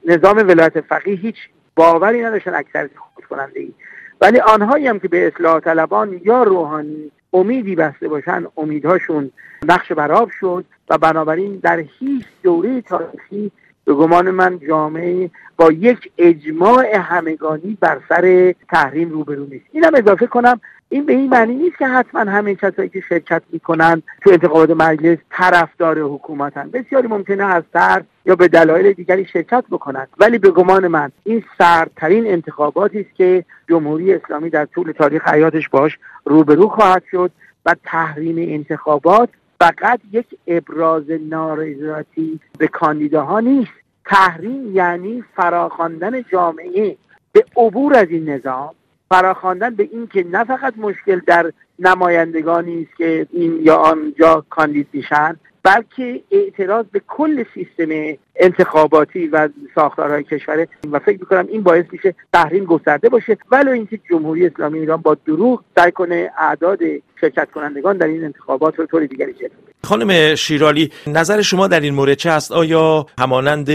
نظام 0.05 0.38
ولایت 0.38 0.82
فقیه 0.82 1.15
هیچ 1.15 1.36
باوری 1.75 2.22
نداشتن 2.22 2.55
اکثر 2.55 2.89
خود 2.96 3.25
کننده 3.25 3.60
ای 3.60 3.74
ولی 4.22 4.39
آنهایی 4.39 4.88
هم 4.88 5.00
که 5.00 5.08
به 5.08 5.27
اصلاح 5.27 5.60
طلبان 5.60 6.22
یا 6.25 6.43
روحانی 6.43 7.12
امیدی 7.33 7.75
بسته 7.75 8.07
باشن 8.07 8.43
امیدهاشون 8.57 9.31
نقش 9.65 9.91
براب 9.91 10.29
شد 10.29 10.65
و 10.89 10.97
بنابراین 10.97 11.59
در 11.63 11.83
هیچ 11.99 12.25
دوره 12.43 12.81
تاریخی 12.81 13.51
به 13.85 13.93
گمان 13.93 14.31
من 14.31 14.59
جامعه 14.67 15.29
با 15.57 15.71
یک 15.71 16.11
اجماع 16.17 16.97
همگانی 16.97 17.77
بر 17.81 17.99
سر 18.09 18.53
تحریم 18.69 19.09
روبرو 19.09 19.45
نیست. 19.45 19.65
اینم 19.71 19.91
اضافه 19.95 20.27
کنم 20.27 20.61
این 20.93 21.05
به 21.05 21.13
این 21.13 21.29
معنی 21.29 21.55
نیست 21.55 21.77
که 21.77 21.88
حتما 21.88 22.31
همه 22.31 22.55
کسایی 22.55 22.89
که 22.89 23.01
شرکت 23.09 23.41
می‌کنن 23.51 24.01
تو 24.21 24.29
انتخابات 24.29 24.69
مجلس 24.69 25.17
طرفدار 25.31 26.00
حکومتن. 26.00 26.69
بسیاری 26.69 27.07
ممکنه 27.07 27.43
از 27.43 27.63
ترس 27.73 28.03
یا 28.25 28.35
به 28.35 28.47
دلایل 28.47 28.93
دیگری 28.93 29.25
شرکت 29.25 29.63
بکنند 29.71 30.07
ولی 30.17 30.38
به 30.38 30.51
گمان 30.51 30.88
من 30.88 31.12
این 31.23 31.43
سردترین 31.57 32.27
انتخاباتی 32.27 33.00
است 33.00 33.15
که 33.15 33.45
جمهوری 33.69 34.13
اسلامی 34.13 34.50
در 34.50 34.65
طول 34.65 34.91
تاریخ 34.91 35.27
حیاتش 35.27 35.69
باش 35.69 36.00
روبرو 36.25 36.69
خواهد 36.69 37.03
شد 37.12 37.31
و 37.65 37.75
تحریم 37.83 38.35
انتخابات 38.53 39.29
فقط 39.59 40.00
یک 40.12 40.27
ابراز 40.47 41.03
نارضایتی 41.29 42.39
به 42.57 42.67
کاندیداها 42.67 43.39
نیست. 43.39 43.71
تحریم 44.05 44.75
یعنی 44.75 45.23
فراخواندن 45.35 46.23
جامعه. 46.31 46.95
به 47.31 47.45
عبور 47.57 47.95
از 47.95 48.07
این 48.09 48.29
نظام 48.29 48.75
فراخواندن 49.10 49.75
به 49.75 49.89
این 49.91 50.07
که 50.07 50.24
نه 50.24 50.43
فقط 50.43 50.74
مشکل 50.77 51.19
در 51.27 51.53
نمایندگانی 51.79 52.83
است 52.83 52.98
که 52.98 53.27
این 53.31 53.60
یا 53.63 53.75
آنجا 53.75 54.45
کاندید 54.50 54.88
میشن 54.93 55.36
بلکه 55.63 56.22
اعتراض 56.32 56.86
به 56.91 57.01
کل 57.08 57.43
سیستم 57.53 58.17
انتخاباتی 58.36 59.27
و 59.27 59.50
ساختارهای 59.75 60.24
کشور. 60.24 60.67
و 60.91 61.00
فکر 61.00 61.20
می‌کنم 61.20 61.48
این 61.48 61.63
باعث 61.63 61.86
میشه 61.91 62.15
تحریم 62.34 62.65
گسترده 62.65 63.10
باشه. 63.10 63.38
ولو 63.51 63.72
اینکه 63.72 64.00
جمهوری 64.10 64.46
اسلامی 64.48 64.79
ایران 64.79 65.01
با 65.01 65.17
دروغ 65.25 65.63
سعی 65.75 65.91
کنه 65.91 66.32
اعداد 66.38 66.79
شرکت 67.22 67.51
کنندگان 67.51 67.98
در 67.98 68.08
این 68.08 68.24
انتخابات 68.24 68.79
رو 68.79 68.86
طور 68.86 69.05
دیگری 69.05 69.34
جلو 69.34 69.50
خانم 69.84 70.36
شیرالی 70.36 70.91
نظر 71.08 71.41
شما 71.41 71.67
در 71.67 71.79
این 71.79 71.93
مورد 71.93 72.13
چه 72.13 72.29
است؟ 72.29 72.51
آیا 72.51 73.05
همانند 73.20 73.65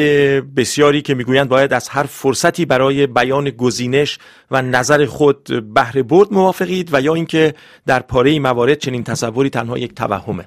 بسیاری 0.57 1.03
که 1.03 1.15
می‌گویند 1.15 1.49
باید 1.49 1.73
از 1.73 1.89
هر 1.89 2.03
فرصتی 2.03 2.67
برای 2.67 3.07
بیان 3.07 3.51
گزینش 3.51 4.19
و 4.51 4.63
نظر 4.63 5.07
خود 5.07 5.75
بهره 5.75 6.03
برد 6.03 6.33
موافقید 6.33 6.91
و 6.93 7.01
یا 7.01 7.15
اینکه 7.15 7.55
در 7.87 8.01
پاره 8.01 8.39
موارد 8.39 8.79
چنین 8.79 9.05
تصوری 9.05 9.51
تنها 9.51 9.79
یک 9.79 9.95
توهمه؟ 9.95 10.45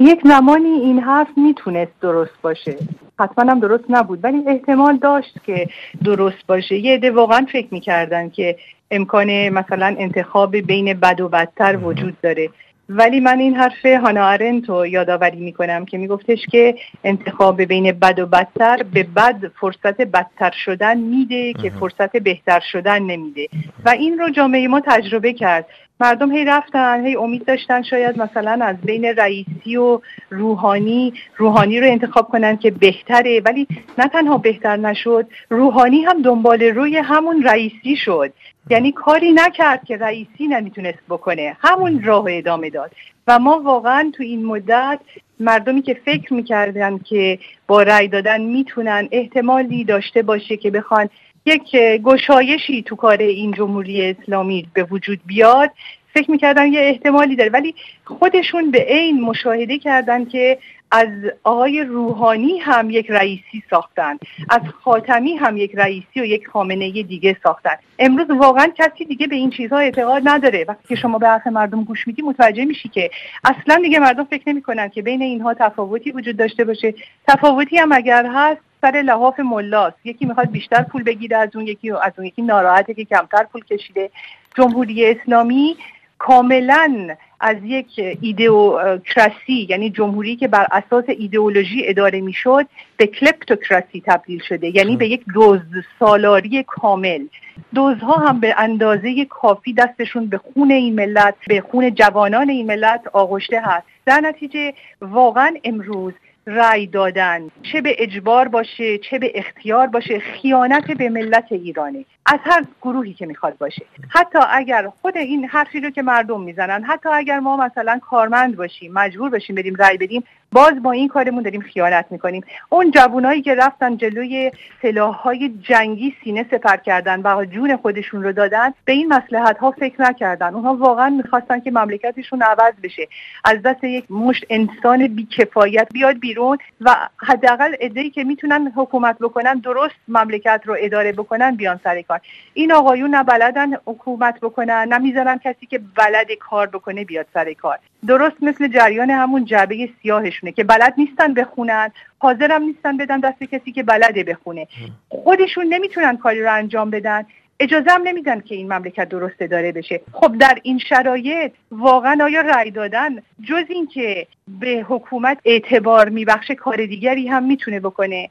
یک 0.00 0.20
زمانی 0.24 0.68
این 0.68 0.98
حرف 0.98 1.28
می‌تونست 1.36 1.92
درست 2.00 2.42
باشه. 2.42 2.76
حتما 3.18 3.50
هم 3.52 3.60
درست 3.60 3.84
نبود 3.88 4.24
ولی 4.24 4.42
احتمال 4.46 4.96
داشت 4.96 5.34
که 5.46 5.66
درست 6.04 6.46
باشه. 6.46 6.78
یه 6.78 6.94
عده 6.94 7.10
واقعا 7.10 7.46
فکر 7.52 7.66
می‌کردن 7.70 8.28
که 8.28 8.56
امکان 8.90 9.48
مثلا 9.48 9.96
انتخاب 9.98 10.56
بین 10.56 10.94
بد 10.94 11.20
و 11.20 11.28
بدتر 11.28 11.76
وجود 11.76 12.20
داره. 12.22 12.50
ولی 12.88 13.20
من 13.20 13.38
این 13.38 13.54
حرف 13.54 13.86
هانا 13.86 14.28
آرنت 14.28 14.68
رو 14.68 14.86
یادآوری 14.86 15.40
می‌کنم 15.40 15.84
که 15.84 15.98
میگفتش 15.98 16.46
که 16.46 16.74
انتخاب 17.04 17.62
بین 17.62 17.92
بد 17.92 18.18
و 18.18 18.26
بدتر 18.26 18.82
به 18.94 19.02
بد 19.02 19.48
فرصت 19.60 20.00
بدتر 20.00 20.50
شدن 20.50 20.98
میده 20.98 21.52
که 21.52 21.70
فرصت 21.70 22.16
بهتر 22.16 22.60
شدن 22.60 23.02
نمیده. 23.02 23.48
و 23.84 23.88
این 23.90 24.18
رو 24.18 24.30
جامعه 24.30 24.68
ما 24.68 24.80
تجربه 24.80 25.32
کرد. 25.32 25.66
مردم 26.00 26.32
هی 26.32 26.44
رفتن 26.44 27.06
هی 27.06 27.16
امید 27.16 27.44
داشتن 27.44 27.82
شاید 27.82 28.18
مثلا 28.18 28.64
از 28.64 28.76
بین 28.76 29.04
رئیسی 29.04 29.76
و 29.76 30.00
روحانی 30.30 31.14
روحانی 31.36 31.80
رو 31.80 31.86
انتخاب 31.86 32.28
کنن 32.28 32.56
که 32.56 32.70
بهتره. 32.70 33.42
ولی 33.44 33.66
نه 33.98 34.08
تنها 34.08 34.38
بهتر 34.38 34.76
نشد 34.76 35.26
روحانی 35.48 36.00
هم 36.00 36.22
دنبال 36.22 36.62
روی 36.62 36.96
همون 36.96 37.42
رئیسی 37.42 37.96
شد. 37.96 38.32
یعنی 38.70 38.92
کاری 38.92 39.32
نکرد 39.32 39.84
که 39.84 39.96
رئیسی 39.96 40.46
نمی‌تونست 40.48 40.98
بکنه. 41.08 41.56
همون 41.60 42.02
راه 42.02 42.24
ادامه 42.28 42.70
داد. 42.70 42.90
و 43.26 43.38
ما 43.38 43.60
واقعا 43.60 44.10
تو 44.16 44.22
این 44.22 44.44
مدت 44.44 45.00
مردمی 45.40 45.82
که 45.82 45.94
فکر 46.04 46.34
می‌کردن 46.34 46.98
که 46.98 47.38
با 47.66 47.82
رأی 47.82 48.08
دادن 48.08 48.40
می‌تونن 48.40 49.08
احتمالی 49.12 49.84
داشته 49.84 50.22
باشه 50.22 50.56
که 50.56 50.70
بخوان 50.70 51.08
یک 51.50 51.76
گشایشی 52.02 52.82
تو 52.82 52.96
کار 52.96 53.18
این 53.18 53.52
جمهوری 53.52 54.10
اسلامی 54.10 54.66
به 54.74 54.84
وجود 54.84 55.20
بیاد 55.26 55.70
فکر 56.14 56.30
می‌کردن 56.30 56.72
یه 56.72 56.80
احتمالی 56.80 57.36
داره. 57.36 57.50
ولی 57.50 57.74
خودشون 58.04 58.70
به 58.70 58.86
عین 58.88 59.20
مشاهده 59.20 59.78
کردن 59.78 60.24
که 60.24 60.58
از 60.90 61.08
آقای 61.44 61.84
روحانی 61.84 62.58
هم 62.58 62.90
یک 62.90 63.10
رئیسی 63.10 63.62
ساختن 63.70 64.18
از 64.50 64.60
خاتمی 64.84 65.34
هم 65.34 65.56
یک 65.56 65.72
رئیسی 65.74 66.20
و 66.20 66.24
یک 66.24 66.46
خامنه 66.46 66.90
دیگه 67.02 67.36
ساختن. 67.42 67.74
امروز 67.98 68.30
واقعا 68.30 68.66
کسی 68.78 69.04
دیگه 69.04 69.26
به 69.26 69.36
این 69.36 69.50
چیزها 69.50 69.78
اعتقاد 69.78 70.22
نداره. 70.24 70.64
وقتی 70.68 70.88
که 70.88 70.94
شما 70.94 71.18
به 71.18 71.28
حرف 71.28 71.46
مردم 71.46 71.84
گوش 71.84 72.06
میدی 72.06 72.22
متوجه 72.22 72.64
میشی 72.64 72.88
که 72.88 73.10
اصلا 73.44 73.82
دیگه 73.82 73.98
مردم 73.98 74.24
فکر 74.24 74.48
نمی‌کنن 74.48 74.88
که 74.88 75.02
بین 75.02 75.22
اینها 75.22 75.54
تفاوتی 75.54 76.10
وجود 76.10 76.36
داشته 76.36 76.64
باشه. 76.64 76.94
تفاوتی 77.28 77.78
هم 77.78 77.92
اگر 77.92 78.26
هست 78.34 78.69
سر 78.80 79.02
لحاف 79.04 79.40
ملاست 79.40 79.96
یکی 80.04 80.26
می‌خواد 80.26 80.50
بیشتر 80.50 80.82
پول 80.82 81.02
بگیره 81.02 81.36
از 81.36 81.48
اون 81.54 81.66
یکی 81.66 81.90
از 81.90 82.12
اون 82.16 82.26
یکی 82.26 82.42
ناراحته 82.42 82.94
که 82.94 83.04
کمتر 83.04 83.46
پول 83.52 83.64
کشیده. 83.64 84.10
جمهوری 84.56 85.06
اسلامی 85.06 85.76
کاملا 86.18 87.08
از 87.40 87.56
یک 87.64 87.86
ایدئوکراسی 88.20 89.66
یعنی 89.68 89.90
جمهوری 89.90 90.36
که 90.36 90.48
بر 90.48 90.66
اساس 90.72 91.04
ایدئولوژی 91.08 91.82
اداره 91.84 92.20
می‌شد 92.20 92.66
به 92.96 93.06
کلپتوکراسی 93.06 94.02
تبدیل 94.06 94.42
شده. 94.48 94.76
یعنی 94.76 94.96
به 94.96 95.08
یک 95.08 95.24
دوز 95.34 95.60
سالاری 95.98 96.62
کامل. 96.62 97.26
دوزها 97.74 98.12
هم 98.12 98.40
به 98.40 98.54
اندازه 98.58 99.24
کافی 99.24 99.72
دستشون 99.72 100.26
به 100.26 100.38
خون 100.38 100.70
این 100.70 100.94
ملت 100.94 101.34
به 101.48 101.60
خون 101.60 101.94
جوانان 101.94 102.50
این 102.50 102.66
ملت 102.66 103.02
آغشته 103.12 103.60
هست. 103.60 103.86
در 104.06 104.20
نتیجه 104.20 104.72
واقعا 105.00 105.54
امروز 105.64 106.12
رأی 106.50 106.86
دادن. 106.86 107.50
چه 107.62 107.80
به 107.80 107.96
اجبار 107.98 108.48
باشه 108.48 108.98
چه 108.98 109.18
به 109.18 109.32
اختیار 109.34 109.86
باشه 109.86 110.18
خیانت 110.18 110.90
به 110.90 111.08
ملت 111.08 111.46
ایرانی 111.50 112.06
از 112.26 112.38
هر 112.44 112.64
گروهی 112.82 113.14
که 113.14 113.26
می‌خواد 113.26 113.58
باشه. 113.58 113.82
حتی 114.08 114.38
اگر 114.50 114.88
خود 115.02 115.16
این 115.16 115.44
حرفی 115.44 115.80
رو 115.80 115.90
که 115.90 116.02
مردم 116.02 116.40
می‌زنن 116.40 116.84
حتی 116.84 117.08
اگر 117.08 117.40
ما 117.40 117.56
مثلا 117.56 117.98
کارمند 117.98 118.56
باشیم 118.56 118.92
مجبور 118.92 119.30
باشیم 119.30 119.56
بریم 119.56 119.74
رأی 119.74 119.96
بدیم 119.96 120.24
باز 120.52 120.82
با 120.82 120.92
این 120.92 121.08
کارمون 121.08 121.42
داریم 121.42 121.60
خیانت 121.60 122.06
می‌کنیم. 122.10 122.44
اون 122.68 122.90
جوانایی 122.90 123.42
که 123.42 123.54
رفتن 123.54 123.96
جلوی 123.96 124.50
سلاحهای 124.82 125.48
جنگی 125.48 126.14
سینه 126.24 126.46
سپر 126.50 126.76
کردن 126.76 127.22
و 127.22 127.44
جون 127.44 127.76
خودشون 127.76 128.22
رو 128.22 128.32
دادن 128.32 128.74
به 128.84 128.92
این 128.92 129.08
مسلحت 129.08 129.58
ها 129.58 129.70
فکر 129.70 130.02
نکردن. 130.02 130.54
اونها 130.54 130.74
واقعا 130.74 131.08
می‌خواستن 131.08 131.60
که 131.60 131.70
مملکتشون 131.70 132.42
عوض 132.42 132.74
بشه. 132.82 133.08
از 133.44 133.62
دست 133.62 133.84
یک 133.84 134.10
مشت 134.10 134.44
انسان 134.50 135.06
بیکفایت 135.06 135.88
بیاد 135.92 136.18
بیرون 136.18 136.58
و 136.80 136.96
حداقل 137.16 137.74
ادهی 137.80 138.10
که 138.10 138.24
می‌تونن 138.24 138.72
حکومت 138.76 139.18
بکنن 139.18 139.54
درست 139.54 139.94
مملکت 140.08 140.62
رو 140.64 140.76
اداره 140.78 141.12
بکنن 141.12 141.56
بیان 141.56 141.80
سر 141.84 142.02
کار. 142.02 142.20
این 142.54 142.72
آقایون 142.72 143.14
نه 143.14 143.22
بلدن 143.22 143.74
حکومت 143.86 144.40
بکنن 144.40 144.86
نه 144.88 144.98
می‌ذارن 144.98 145.38
کسی 145.38 145.66
که 145.66 145.80
بلد 145.96 146.32
کار 146.40 146.66
بکنه 146.66 147.04
بیاد 147.04 147.26
سر 147.34 147.52
کار. 147.52 147.78
درست 148.06 148.36
مثل 148.42 148.68
جریان 148.68 149.10
همون 149.10 149.44
جعبه 149.44 149.88
سیاهشونه 150.02 150.52
که 150.52 150.64
بلد 150.64 150.94
نیستن 150.98 151.34
بخونن 151.34 151.90
حاضرم 152.18 152.62
نیستن 152.62 152.96
بدن 152.96 153.20
دست 153.20 153.42
کسی 153.42 153.72
که 153.72 153.82
بلده 153.82 154.24
بخونه. 154.24 154.66
خودشون 155.08 155.66
نمی‌تونن 155.66 156.16
کاری 156.16 156.42
رو 156.42 156.54
انجام 156.54 156.90
بدن. 156.90 157.26
اجازه 157.60 157.90
هم 157.90 158.02
نمیدن 158.02 158.40
که 158.40 158.54
این 158.54 158.72
مملکت 158.72 159.08
درست 159.08 159.40
داره 159.40 159.72
بشه. 159.72 160.00
خب 160.12 160.38
در 160.38 160.58
این 160.62 160.78
شرایط 160.78 161.52
واقعا 161.70 162.24
آیا 162.24 162.40
رأی 162.40 162.70
دادن 162.70 163.16
جز 163.42 163.64
اینکه 163.68 164.26
به 164.48 164.84
حکومت 164.88 165.38
اعتبار 165.44 166.08
میبخشه 166.08 166.54
کار 166.54 166.86
دیگری 166.86 167.28
هم 167.28 167.44
می‌تونه 167.44 167.80
بکنه؟ 167.80 168.30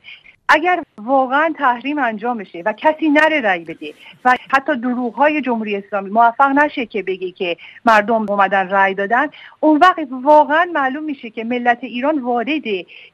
اگر 0.50 0.84
واقعا 0.98 1.54
تحریم 1.58 2.00
انجام 2.00 2.38
بشه 2.38 2.64
و 2.66 2.74
کسی 2.74 3.10
نره 3.10 3.42
رأی 3.42 3.64
بده 3.64 3.94
و 4.26 4.36
حتی 4.50 4.76
دروغ 4.76 5.14
های 5.14 5.42
جمهوری 5.42 5.76
اسلامی 5.76 6.10
موفق 6.10 6.50
نشه 6.50 6.86
که 6.86 7.04
بگه 7.04 7.32
که 7.32 7.58
مردم 7.86 8.26
اومدن 8.30 8.70
رأی 8.70 8.94
دادن 8.94 9.28
اون 9.60 9.78
وقت 9.78 10.08
واقعا 10.12 10.70
معلوم 10.74 11.04
میشه 11.04 11.30
که 11.30 11.44
ملت 11.44 11.80
ایران 11.82 12.20
وارد 12.20 12.66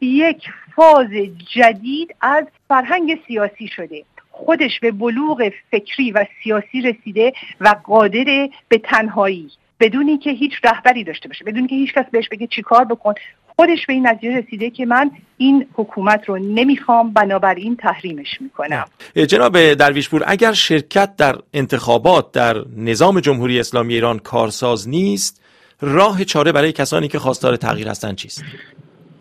یک 0.01 0.49
فاز 0.75 1.07
جدید 1.53 2.15
از 2.21 2.45
فرهنگ 2.67 3.19
سیاسی 3.27 3.67
شده. 3.67 4.03
خودش 4.31 4.79
به 4.79 4.91
بلوغ 4.91 5.51
فکری 5.71 6.11
و 6.11 6.25
سیاسی 6.43 6.81
رسیده 6.81 7.33
و 7.61 7.75
قادر 7.83 8.49
به 8.69 8.77
تنهایی 8.77 9.51
بدونی 9.79 10.17
که 10.17 10.31
هیچ 10.31 10.53
رهبری 10.63 11.03
داشته 11.03 11.27
باشه 11.27 11.45
بدونی 11.45 11.67
که 11.67 11.75
هیچ 11.75 11.93
کس 11.93 12.05
بهش 12.11 12.29
بگه 12.29 12.47
چیکار 12.47 12.85
بکن. 12.85 13.13
خودش 13.55 13.85
به 13.87 13.93
این 13.93 14.07
نتیجه 14.07 14.37
رسیده 14.37 14.69
که 14.69 14.85
من 14.85 15.11
این 15.37 15.65
حکومت 15.73 16.29
رو 16.29 16.37
نمی‌خوام 16.37 17.13
بنابراین 17.13 17.75
تحریمش 17.75 18.41
می‌کنم. 18.41 18.85
جناب 19.27 19.73
درویشپور 19.73 20.23
اگر 20.27 20.53
شرکت 20.53 21.15
در 21.15 21.35
انتخابات 21.53 22.31
در 22.31 22.55
نظام 22.77 23.19
جمهوری 23.19 23.59
اسلامی 23.59 23.93
ایران 23.93 24.19
کارساز 24.19 24.89
نیست 24.89 25.41
راه 25.81 26.23
چاره 26.23 26.51
برای 26.51 26.71
کسانی 26.71 27.07
که 27.07 27.19
خواستار 27.19 27.55
تغییر 27.55 27.87
هستند 27.87 28.15
چیست؟ 28.15 28.43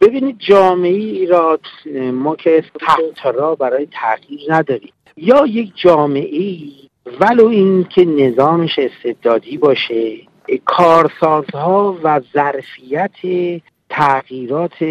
ببینید 0.01 0.37
جامعه 0.39 0.91
ایران 0.91 1.59
ما 2.13 2.37
که 2.37 2.65
تحت 2.81 3.35
را 3.35 3.55
برای 3.55 3.89
تغییر 3.93 4.41
نداریم. 4.49 4.93
یا 5.17 5.47
یک 5.47 5.73
جامعه 5.77 6.59
ولو 7.21 7.47
اینکه 7.47 8.05
نظامش 8.05 8.79
استبدادی 8.79 9.59
باشه 9.59 10.17
کارسازها 10.65 11.99
و 12.03 12.21
ظرفیت 12.35 13.61
تغییرات 13.97 14.85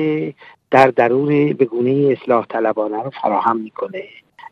در 0.71 0.87
درون 0.87 1.53
به 1.53 1.65
گونه 1.65 2.17
اصلاح 2.21 2.45
طلبانه 2.45 3.03
رو 3.03 3.09
فراهم 3.21 3.57
می‌کنه. 3.57 4.03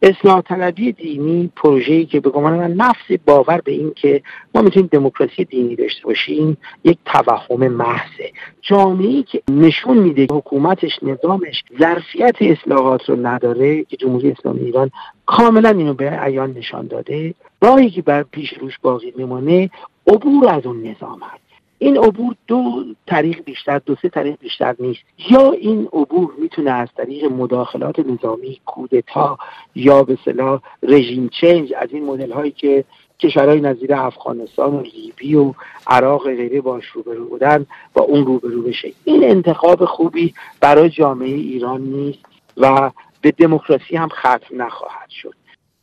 اصلاح 0.01 0.41
طلبی 0.41 0.91
دینی 0.91 1.51
پروژه‌ای 1.55 2.05
که 2.05 2.19
به 2.19 2.29
گمان 2.29 2.53
من 2.53 2.71
نفس 2.71 3.11
باور 3.25 3.61
به 3.61 3.71
این 3.71 3.93
که 3.95 4.21
ما 4.55 4.61
می‌تونیم 4.61 4.89
دموکراسی 4.91 5.45
دینی 5.45 5.75
داشته 5.75 6.03
باشیم 6.03 6.57
یک 6.83 6.97
توهم 7.05 7.67
محضه. 7.67 8.31
جامعه 8.61 9.23
که 9.23 9.41
نشون 9.51 9.97
میده 9.97 10.27
حکومتش 10.31 10.99
نظامش 11.03 11.63
ظرفیت 11.79 12.35
اصلاحات 12.41 13.09
رو 13.09 13.27
نداره 13.27 13.83
که 13.83 13.97
جمهوری 13.97 14.31
اسلامی 14.31 14.61
ایران 14.61 14.91
کاملا 15.25 15.69
اینو 15.69 15.93
به 15.93 16.09
عیان 16.09 16.51
نشان 16.51 16.87
داده. 16.87 17.33
راهی 17.61 17.89
که 17.89 18.01
بر 18.01 18.23
پیش 18.23 18.53
روش 18.53 18.79
باقی 18.81 19.13
میمانه 19.17 19.69
عبور 20.07 20.49
از 20.49 20.65
اون 20.65 20.87
نظام 20.87 21.19
هست 21.23 21.40
این 21.83 21.97
عبور 21.97 22.35
دو 22.47 22.83
طریق 23.07 23.43
بیشتر 23.43 23.79
دو 23.79 23.95
سه 24.01 24.09
طریق 24.09 24.39
بیشتر 24.39 24.75
نیست. 24.79 25.01
یا 25.29 25.51
این 25.51 25.89
عبور 25.93 26.33
می‌تونه 26.37 26.71
از 26.71 26.89
طریق 26.97 27.25
مداخلات 27.25 27.99
نظامی 27.99 28.61
کودتا 28.65 29.37
یا 29.75 30.03
به 30.03 30.17
صلاح 30.25 30.61
رژیم 30.83 31.29
چنج 31.41 31.73
از 31.77 31.89
این 31.91 32.05
مدل 32.05 32.31
هایی 32.31 32.51
که 32.51 32.83
کشورهای 33.19 33.61
نظیر 33.61 33.93
افغانستان 33.93 34.75
و 34.75 34.81
لیبی 34.81 35.35
و 35.35 35.53
عراق 35.87 36.23
غیره 36.23 36.61
باش 36.61 36.85
روبرو 36.85 37.25
بودن 37.25 37.65
با 37.93 38.01
اون 38.01 38.25
روبرو 38.25 38.61
بشه. 38.61 38.91
این 39.03 39.23
انتخاب 39.23 39.85
خوبی 39.85 40.33
برای 40.59 40.89
جامعه 40.89 41.29
ایران 41.29 41.81
نیست 41.81 42.25
و 42.57 42.91
به 43.21 43.31
دموکراسی 43.31 43.95
هم 43.95 44.09
ختم 44.09 44.61
نخواهد 44.61 45.09
شد. 45.09 45.40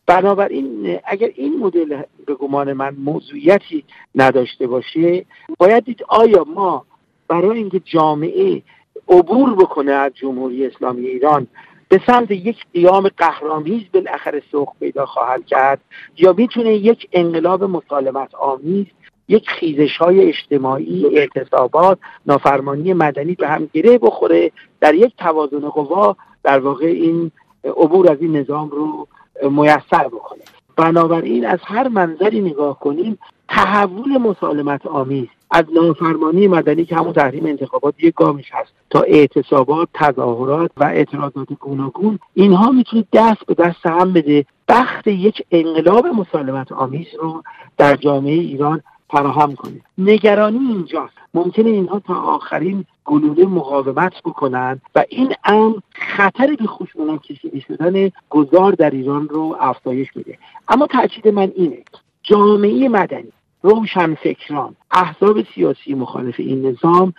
بنابراین 0.08 0.98
اگر 1.04 1.30
این 1.34 1.58
مدل 1.58 2.02
به 2.26 2.34
گمان 2.34 2.72
من 2.72 2.94
موضوعیتی 2.98 3.84
نداشته 4.14 4.66
باشه 4.66 5.24
باید 5.58 5.84
دید 5.84 6.04
آیا 6.08 6.44
ما 6.44 6.84
برای 7.28 7.58
اینکه 7.58 7.80
جامعه 7.84 8.62
عبور 9.08 9.54
بکنه 9.54 9.92
از 9.92 10.12
جمهوری 10.14 10.66
اسلامی 10.66 11.06
ایران 11.06 11.46
به 11.88 12.00
سمت 12.06 12.30
یک 12.30 12.56
قیام 12.74 13.08
قهرامیز 13.08 13.82
بالاخره 13.94 14.42
سوق 14.50 14.68
پیدا 14.80 15.06
خواهد 15.06 15.46
کرد 15.46 15.80
یا 16.16 16.34
می‌تونه 16.36 16.74
یک 16.74 17.08
انقلاب 17.12 17.64
مسالمت 17.64 18.34
آمیز 18.34 18.86
یک 19.28 19.48
خیزش 19.48 19.96
های 19.96 20.28
اجتماعی 20.28 21.18
اعتصابات 21.18 21.98
نافرمانی 22.26 22.92
مدنی 22.92 23.34
به 23.34 23.48
هم 23.48 23.68
گره 23.72 23.98
بخوره 23.98 24.52
در 24.80 24.94
یک 24.94 25.16
توازن 25.16 25.68
قوا 25.68 26.16
در 26.42 26.58
واقع 26.58 26.86
این 26.86 27.30
عبور 27.64 28.12
از 28.12 28.18
این 28.20 28.36
نظام 28.36 28.68
رو 28.68 29.08
میسر 29.42 30.08
بکنه. 30.08 30.40
بنابراین 30.76 31.46
از 31.46 31.58
هر 31.62 31.88
منظری 31.88 32.40
نگاه 32.40 32.78
کنیم 32.78 33.18
تحول 33.48 34.18
مسالمت 34.18 34.86
آمیز 34.86 35.28
از 35.50 35.64
نافرمانی 35.74 36.48
مدنی 36.48 36.84
که 36.84 36.96
همون 36.96 37.12
تحریم 37.12 37.46
انتخابات 37.46 37.94
یک 37.98 38.14
گامش 38.14 38.50
هست 38.52 38.72
تا 38.90 39.00
اعتصابات 39.00 39.88
تظاهرات 39.94 40.70
و 40.76 40.84
اعتراضات 40.84 41.52
گوناگون 41.60 42.18
اینها 42.34 42.70
می‌تونه 42.70 43.04
دست 43.12 43.46
به 43.46 43.54
دست 43.54 43.86
هم 43.86 44.12
بده. 44.12 44.44
بخت 44.68 45.06
یک 45.06 45.42
انقلاب 45.50 46.06
مسالمت 46.06 46.72
آمیز 46.72 47.06
رو 47.20 47.42
در 47.76 47.96
جامعه 47.96 48.32
ایران 48.32 48.82
فراهم 49.10 49.54
کنه 49.54 49.80
نگرانی 49.98 50.58
اینجاست. 50.58 51.14
ممکنه 51.34 51.70
اینها 51.70 52.00
تا 52.00 52.14
آخرین 52.14 52.84
گلوله 53.04 53.46
مقاومت 53.46 54.22
بکنن 54.24 54.80
و 54.94 55.04
این 55.08 55.34
امر 55.44 55.76
خطر 55.94 56.56
به 56.58 56.66
خشونت 56.66 57.22
کشیده 57.22 57.60
شدن 57.60 58.10
گذار 58.30 58.72
در 58.72 58.90
ایران 58.90 59.28
رو 59.28 59.56
افزایش 59.60 60.16
میده. 60.16 60.38
اما 60.68 60.86
تاکید 60.86 61.28
من 61.28 61.52
اینه 61.56 61.84
جامعه 62.22 62.88
مدنی 62.88 63.32
روشنفکران 63.62 64.76
احزاب 64.90 65.42
سیاسی 65.54 65.94
مخالف 65.94 66.34
این 66.38 66.66
نظام 66.66 67.14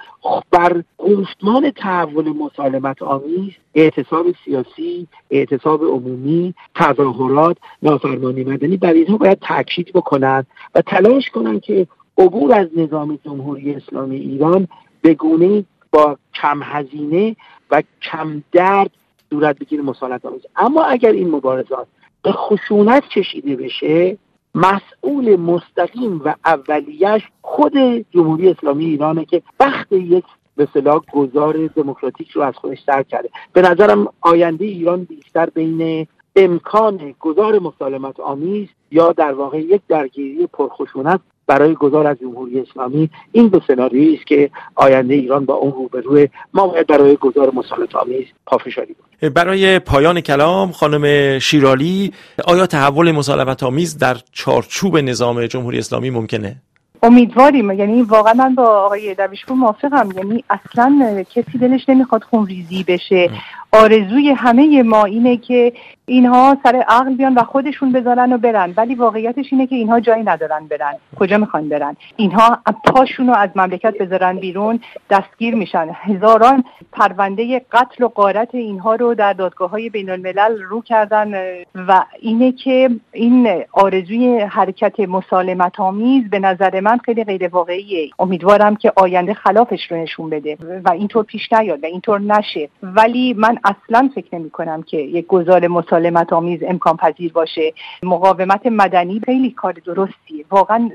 بر 0.51 0.83
گفتمان 0.97 1.71
تحول 1.71 2.29
مسالمت 2.29 3.01
آمیز 3.01 3.51
اعتصاب 3.75 4.25
سیاسی 4.45 5.07
اعتصاب 5.31 5.83
عمومی 5.83 6.53
تظاهرات 6.75 7.57
نافرمانی 7.83 8.43
مدنی 8.43 8.77
بر 8.77 8.93
اینها 8.93 9.17
باید 9.17 9.39
تاکید 9.39 9.93
بکنند 9.93 10.47
و 10.75 10.81
تلاش 10.81 11.29
کنند 11.29 11.61
که 11.61 11.87
عبور 12.17 12.53
از 12.53 12.67
نظام 12.75 13.19
جمهوری 13.25 13.73
اسلامی 13.73 14.15
ایران 14.15 14.67
به 15.01 15.13
گونه 15.13 15.63
با 15.91 16.17
کم 16.33 16.59
هزینه 16.63 17.35
و 17.71 17.83
کم 18.01 18.43
درد 18.51 18.91
صورت 19.29 19.59
بگیره 19.59 19.83
مسالمت 19.83 20.25
آمیز. 20.25 20.41
اما 20.55 20.83
اگر 20.83 21.11
این 21.11 21.29
مبارزات 21.29 21.87
به 22.23 22.31
خشونت 22.31 23.07
کشیده 23.07 23.55
بشه 23.55 24.17
مسئول 24.55 25.35
مستقیم 25.35 26.21
و 26.25 26.35
اولیش 26.45 27.23
خود 27.41 27.73
جمهوری 28.11 28.49
اسلامی 28.49 28.85
ایرانه 28.85 29.25
که 29.25 29.41
وقت 29.59 29.91
یک 29.91 30.25
به 30.55 30.67
صلاح 30.73 31.01
گذار 31.13 31.67
دموکراتیک 31.67 32.29
رو 32.31 32.41
از 32.41 32.55
خودش 32.55 32.83
سر 32.85 33.03
کرده. 33.03 33.29
به 33.53 33.61
نظرم 33.61 34.07
آینده 34.21 34.65
ایران 34.65 35.03
بیشتر 35.03 35.49
بین 35.49 36.07
امکان 36.35 37.15
گذار 37.19 37.59
مسالمت 37.59 38.19
آمیز 38.19 38.67
یا 38.91 39.11
در 39.11 39.33
واقع 39.33 39.59
یک 39.59 39.81
درگیری 39.87 40.47
پرخشونت 40.47 41.19
برای 41.49 41.73
گذار 41.73 42.07
از 42.07 42.17
جمهوری 42.19 42.59
اسلامی 42.59 43.09
این 43.31 43.47
دو 43.47 43.59
سناریویی 43.67 44.15
است 44.15 44.27
که 44.27 44.49
آینده 44.75 45.13
ایران 45.13 45.45
با 45.45 45.53
اون 45.53 45.71
روبروه. 45.71 46.25
ما 46.53 46.67
باید 46.67 46.87
برای 46.87 47.15
گذار 47.15 47.51
مسالمت 47.53 47.95
آمیز 47.95 48.25
پافشاری 48.45 48.95
کنیم. 48.95 49.33
برای 49.33 49.79
پایان 49.79 50.21
کلام 50.21 50.71
خانم 50.71 51.39
شیرالی 51.39 52.13
آیا 52.45 52.67
تحول 52.67 53.11
مسالمت 53.11 53.63
آمیز 53.63 53.97
در 53.97 54.17
چارچوب 54.31 54.97
نظام 54.97 55.45
جمهوری 55.45 55.77
اسلامی 55.77 56.09
ممکنه؟ 56.09 56.55
امیدواریم. 57.03 57.71
یعنی 57.71 58.01
واقعا 58.01 58.33
من 58.33 58.55
با 58.55 58.63
آقای 58.63 59.15
درویشپور 59.15 59.57
موافقم. 59.57 60.09
یعنی 60.15 60.43
اصلا 60.49 61.23
کسی 61.35 61.57
دلش 61.57 61.89
نمی‌خواد 61.89 62.23
خونریزی 62.23 62.83
بشه. 62.87 63.29
آرزوی 63.71 64.29
همه 64.29 64.83
ما 64.83 65.03
اینه 65.05 65.37
که 65.37 65.73
اینها 66.05 66.57
سر 66.63 66.75
عقل 66.87 67.15
بیان 67.15 67.33
و 67.33 67.43
خودشون 67.43 67.91
بذارن 67.91 68.33
و 68.33 68.37
برن. 68.37 68.73
ولی 68.77 68.95
واقعیتش 68.95 69.45
اینه 69.51 69.67
که 69.67 69.75
اینها 69.75 69.99
جایی 69.99 70.23
ندارن 70.23 70.67
برن. 70.67 70.93
کجا 71.19 71.37
می‌خوان 71.37 71.69
برن؟ 71.69 71.95
اینها 72.15 72.57
پاشون 72.85 73.27
رو 73.27 73.33
از 73.33 73.49
مملکت 73.55 73.97
بذارن 73.97 74.37
بیرون. 74.37 74.79
دستگیر 75.09 75.55
میشن. 75.55 75.89
هزاران 75.93 76.63
پرونده 76.91 77.61
قتل 77.71 78.03
و 78.03 78.07
قارت 78.07 78.55
اینها 78.55 78.95
رو 78.95 79.13
در 79.13 79.33
دادگاه 79.33 79.69
های 79.69 79.89
بین 79.89 80.09
الملل 80.09 80.61
رو 80.61 80.81
کردن. 80.81 81.33
و 81.75 82.05
اینه 82.19 82.51
که 82.51 82.89
این 83.11 83.63
آرزوی 83.71 84.39
حرکت 84.39 84.99
مسالمت 84.99 85.79
آمیز 85.79 86.29
به 86.29 86.39
نظر 86.39 86.79
من 86.79 86.97
خیلی 86.97 87.23
غیر 87.23 87.47
واقعیه 87.47 88.09
امیدوارم 88.19 88.75
که 88.75 88.93
آینده 88.95 89.33
خلافش 89.33 89.91
رو 89.91 89.97
نشون 89.97 90.29
بده. 90.29 90.57
و 90.85 90.91
اینطور 90.91 91.23
پیش 91.23 91.53
نیاد 91.53 91.83
و 91.83 91.85
اینطور 91.85 92.21
نشه. 92.21 92.69
ولی 92.83 93.33
من 93.33 93.58
اصلا 93.63 94.09
فکر 94.15 94.35
نمی 94.35 94.49
کنم 94.49 94.83
که 94.83 94.97
یک 94.97 95.27
گذار 95.27 95.67
مسالمت 95.67 96.33
آمیز 96.33 96.59
امکان 96.67 96.97
پذیر 96.97 97.33
باشه. 97.33 97.73
مقاومت 98.03 98.65
مدنی 98.65 99.21
خیلی 99.25 99.51
کار 99.51 99.73
درستیه 99.85 100.45
واقعا 100.51 100.89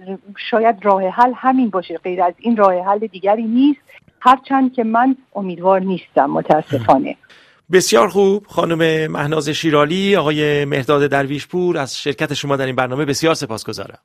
شاید 0.51 0.77
راه 0.83 1.09
حل 1.09 1.33
همین 1.37 1.71
باشه. 1.71 1.99
غیر 1.99 2.23
از 2.23 2.35
این 2.39 2.57
راه 2.57 2.75
حل 2.75 2.99
دیگری 2.99 3.43
نیست. 3.43 3.81
هرچند 4.21 4.73
که 4.73 4.85
من 4.85 5.17
امیدوار 5.35 5.81
نیستم 5.81 6.31
متاسفانه. 6.31 7.17
بسیار 7.73 8.09
خوب. 8.09 8.47
خانم 8.47 9.07
مهناز 9.13 9.49
شیرالی 9.49 10.17
آقای 10.17 10.65
مهداد 10.65 11.11
درویشپور 11.11 11.79
از 11.79 11.99
شرکت 11.99 12.35
شما 12.35 12.57
در 12.57 12.67
این 12.67 12.77
برنامه 12.77 13.05
بسیار 13.05 13.35
سپاسگزارم. 13.35 13.99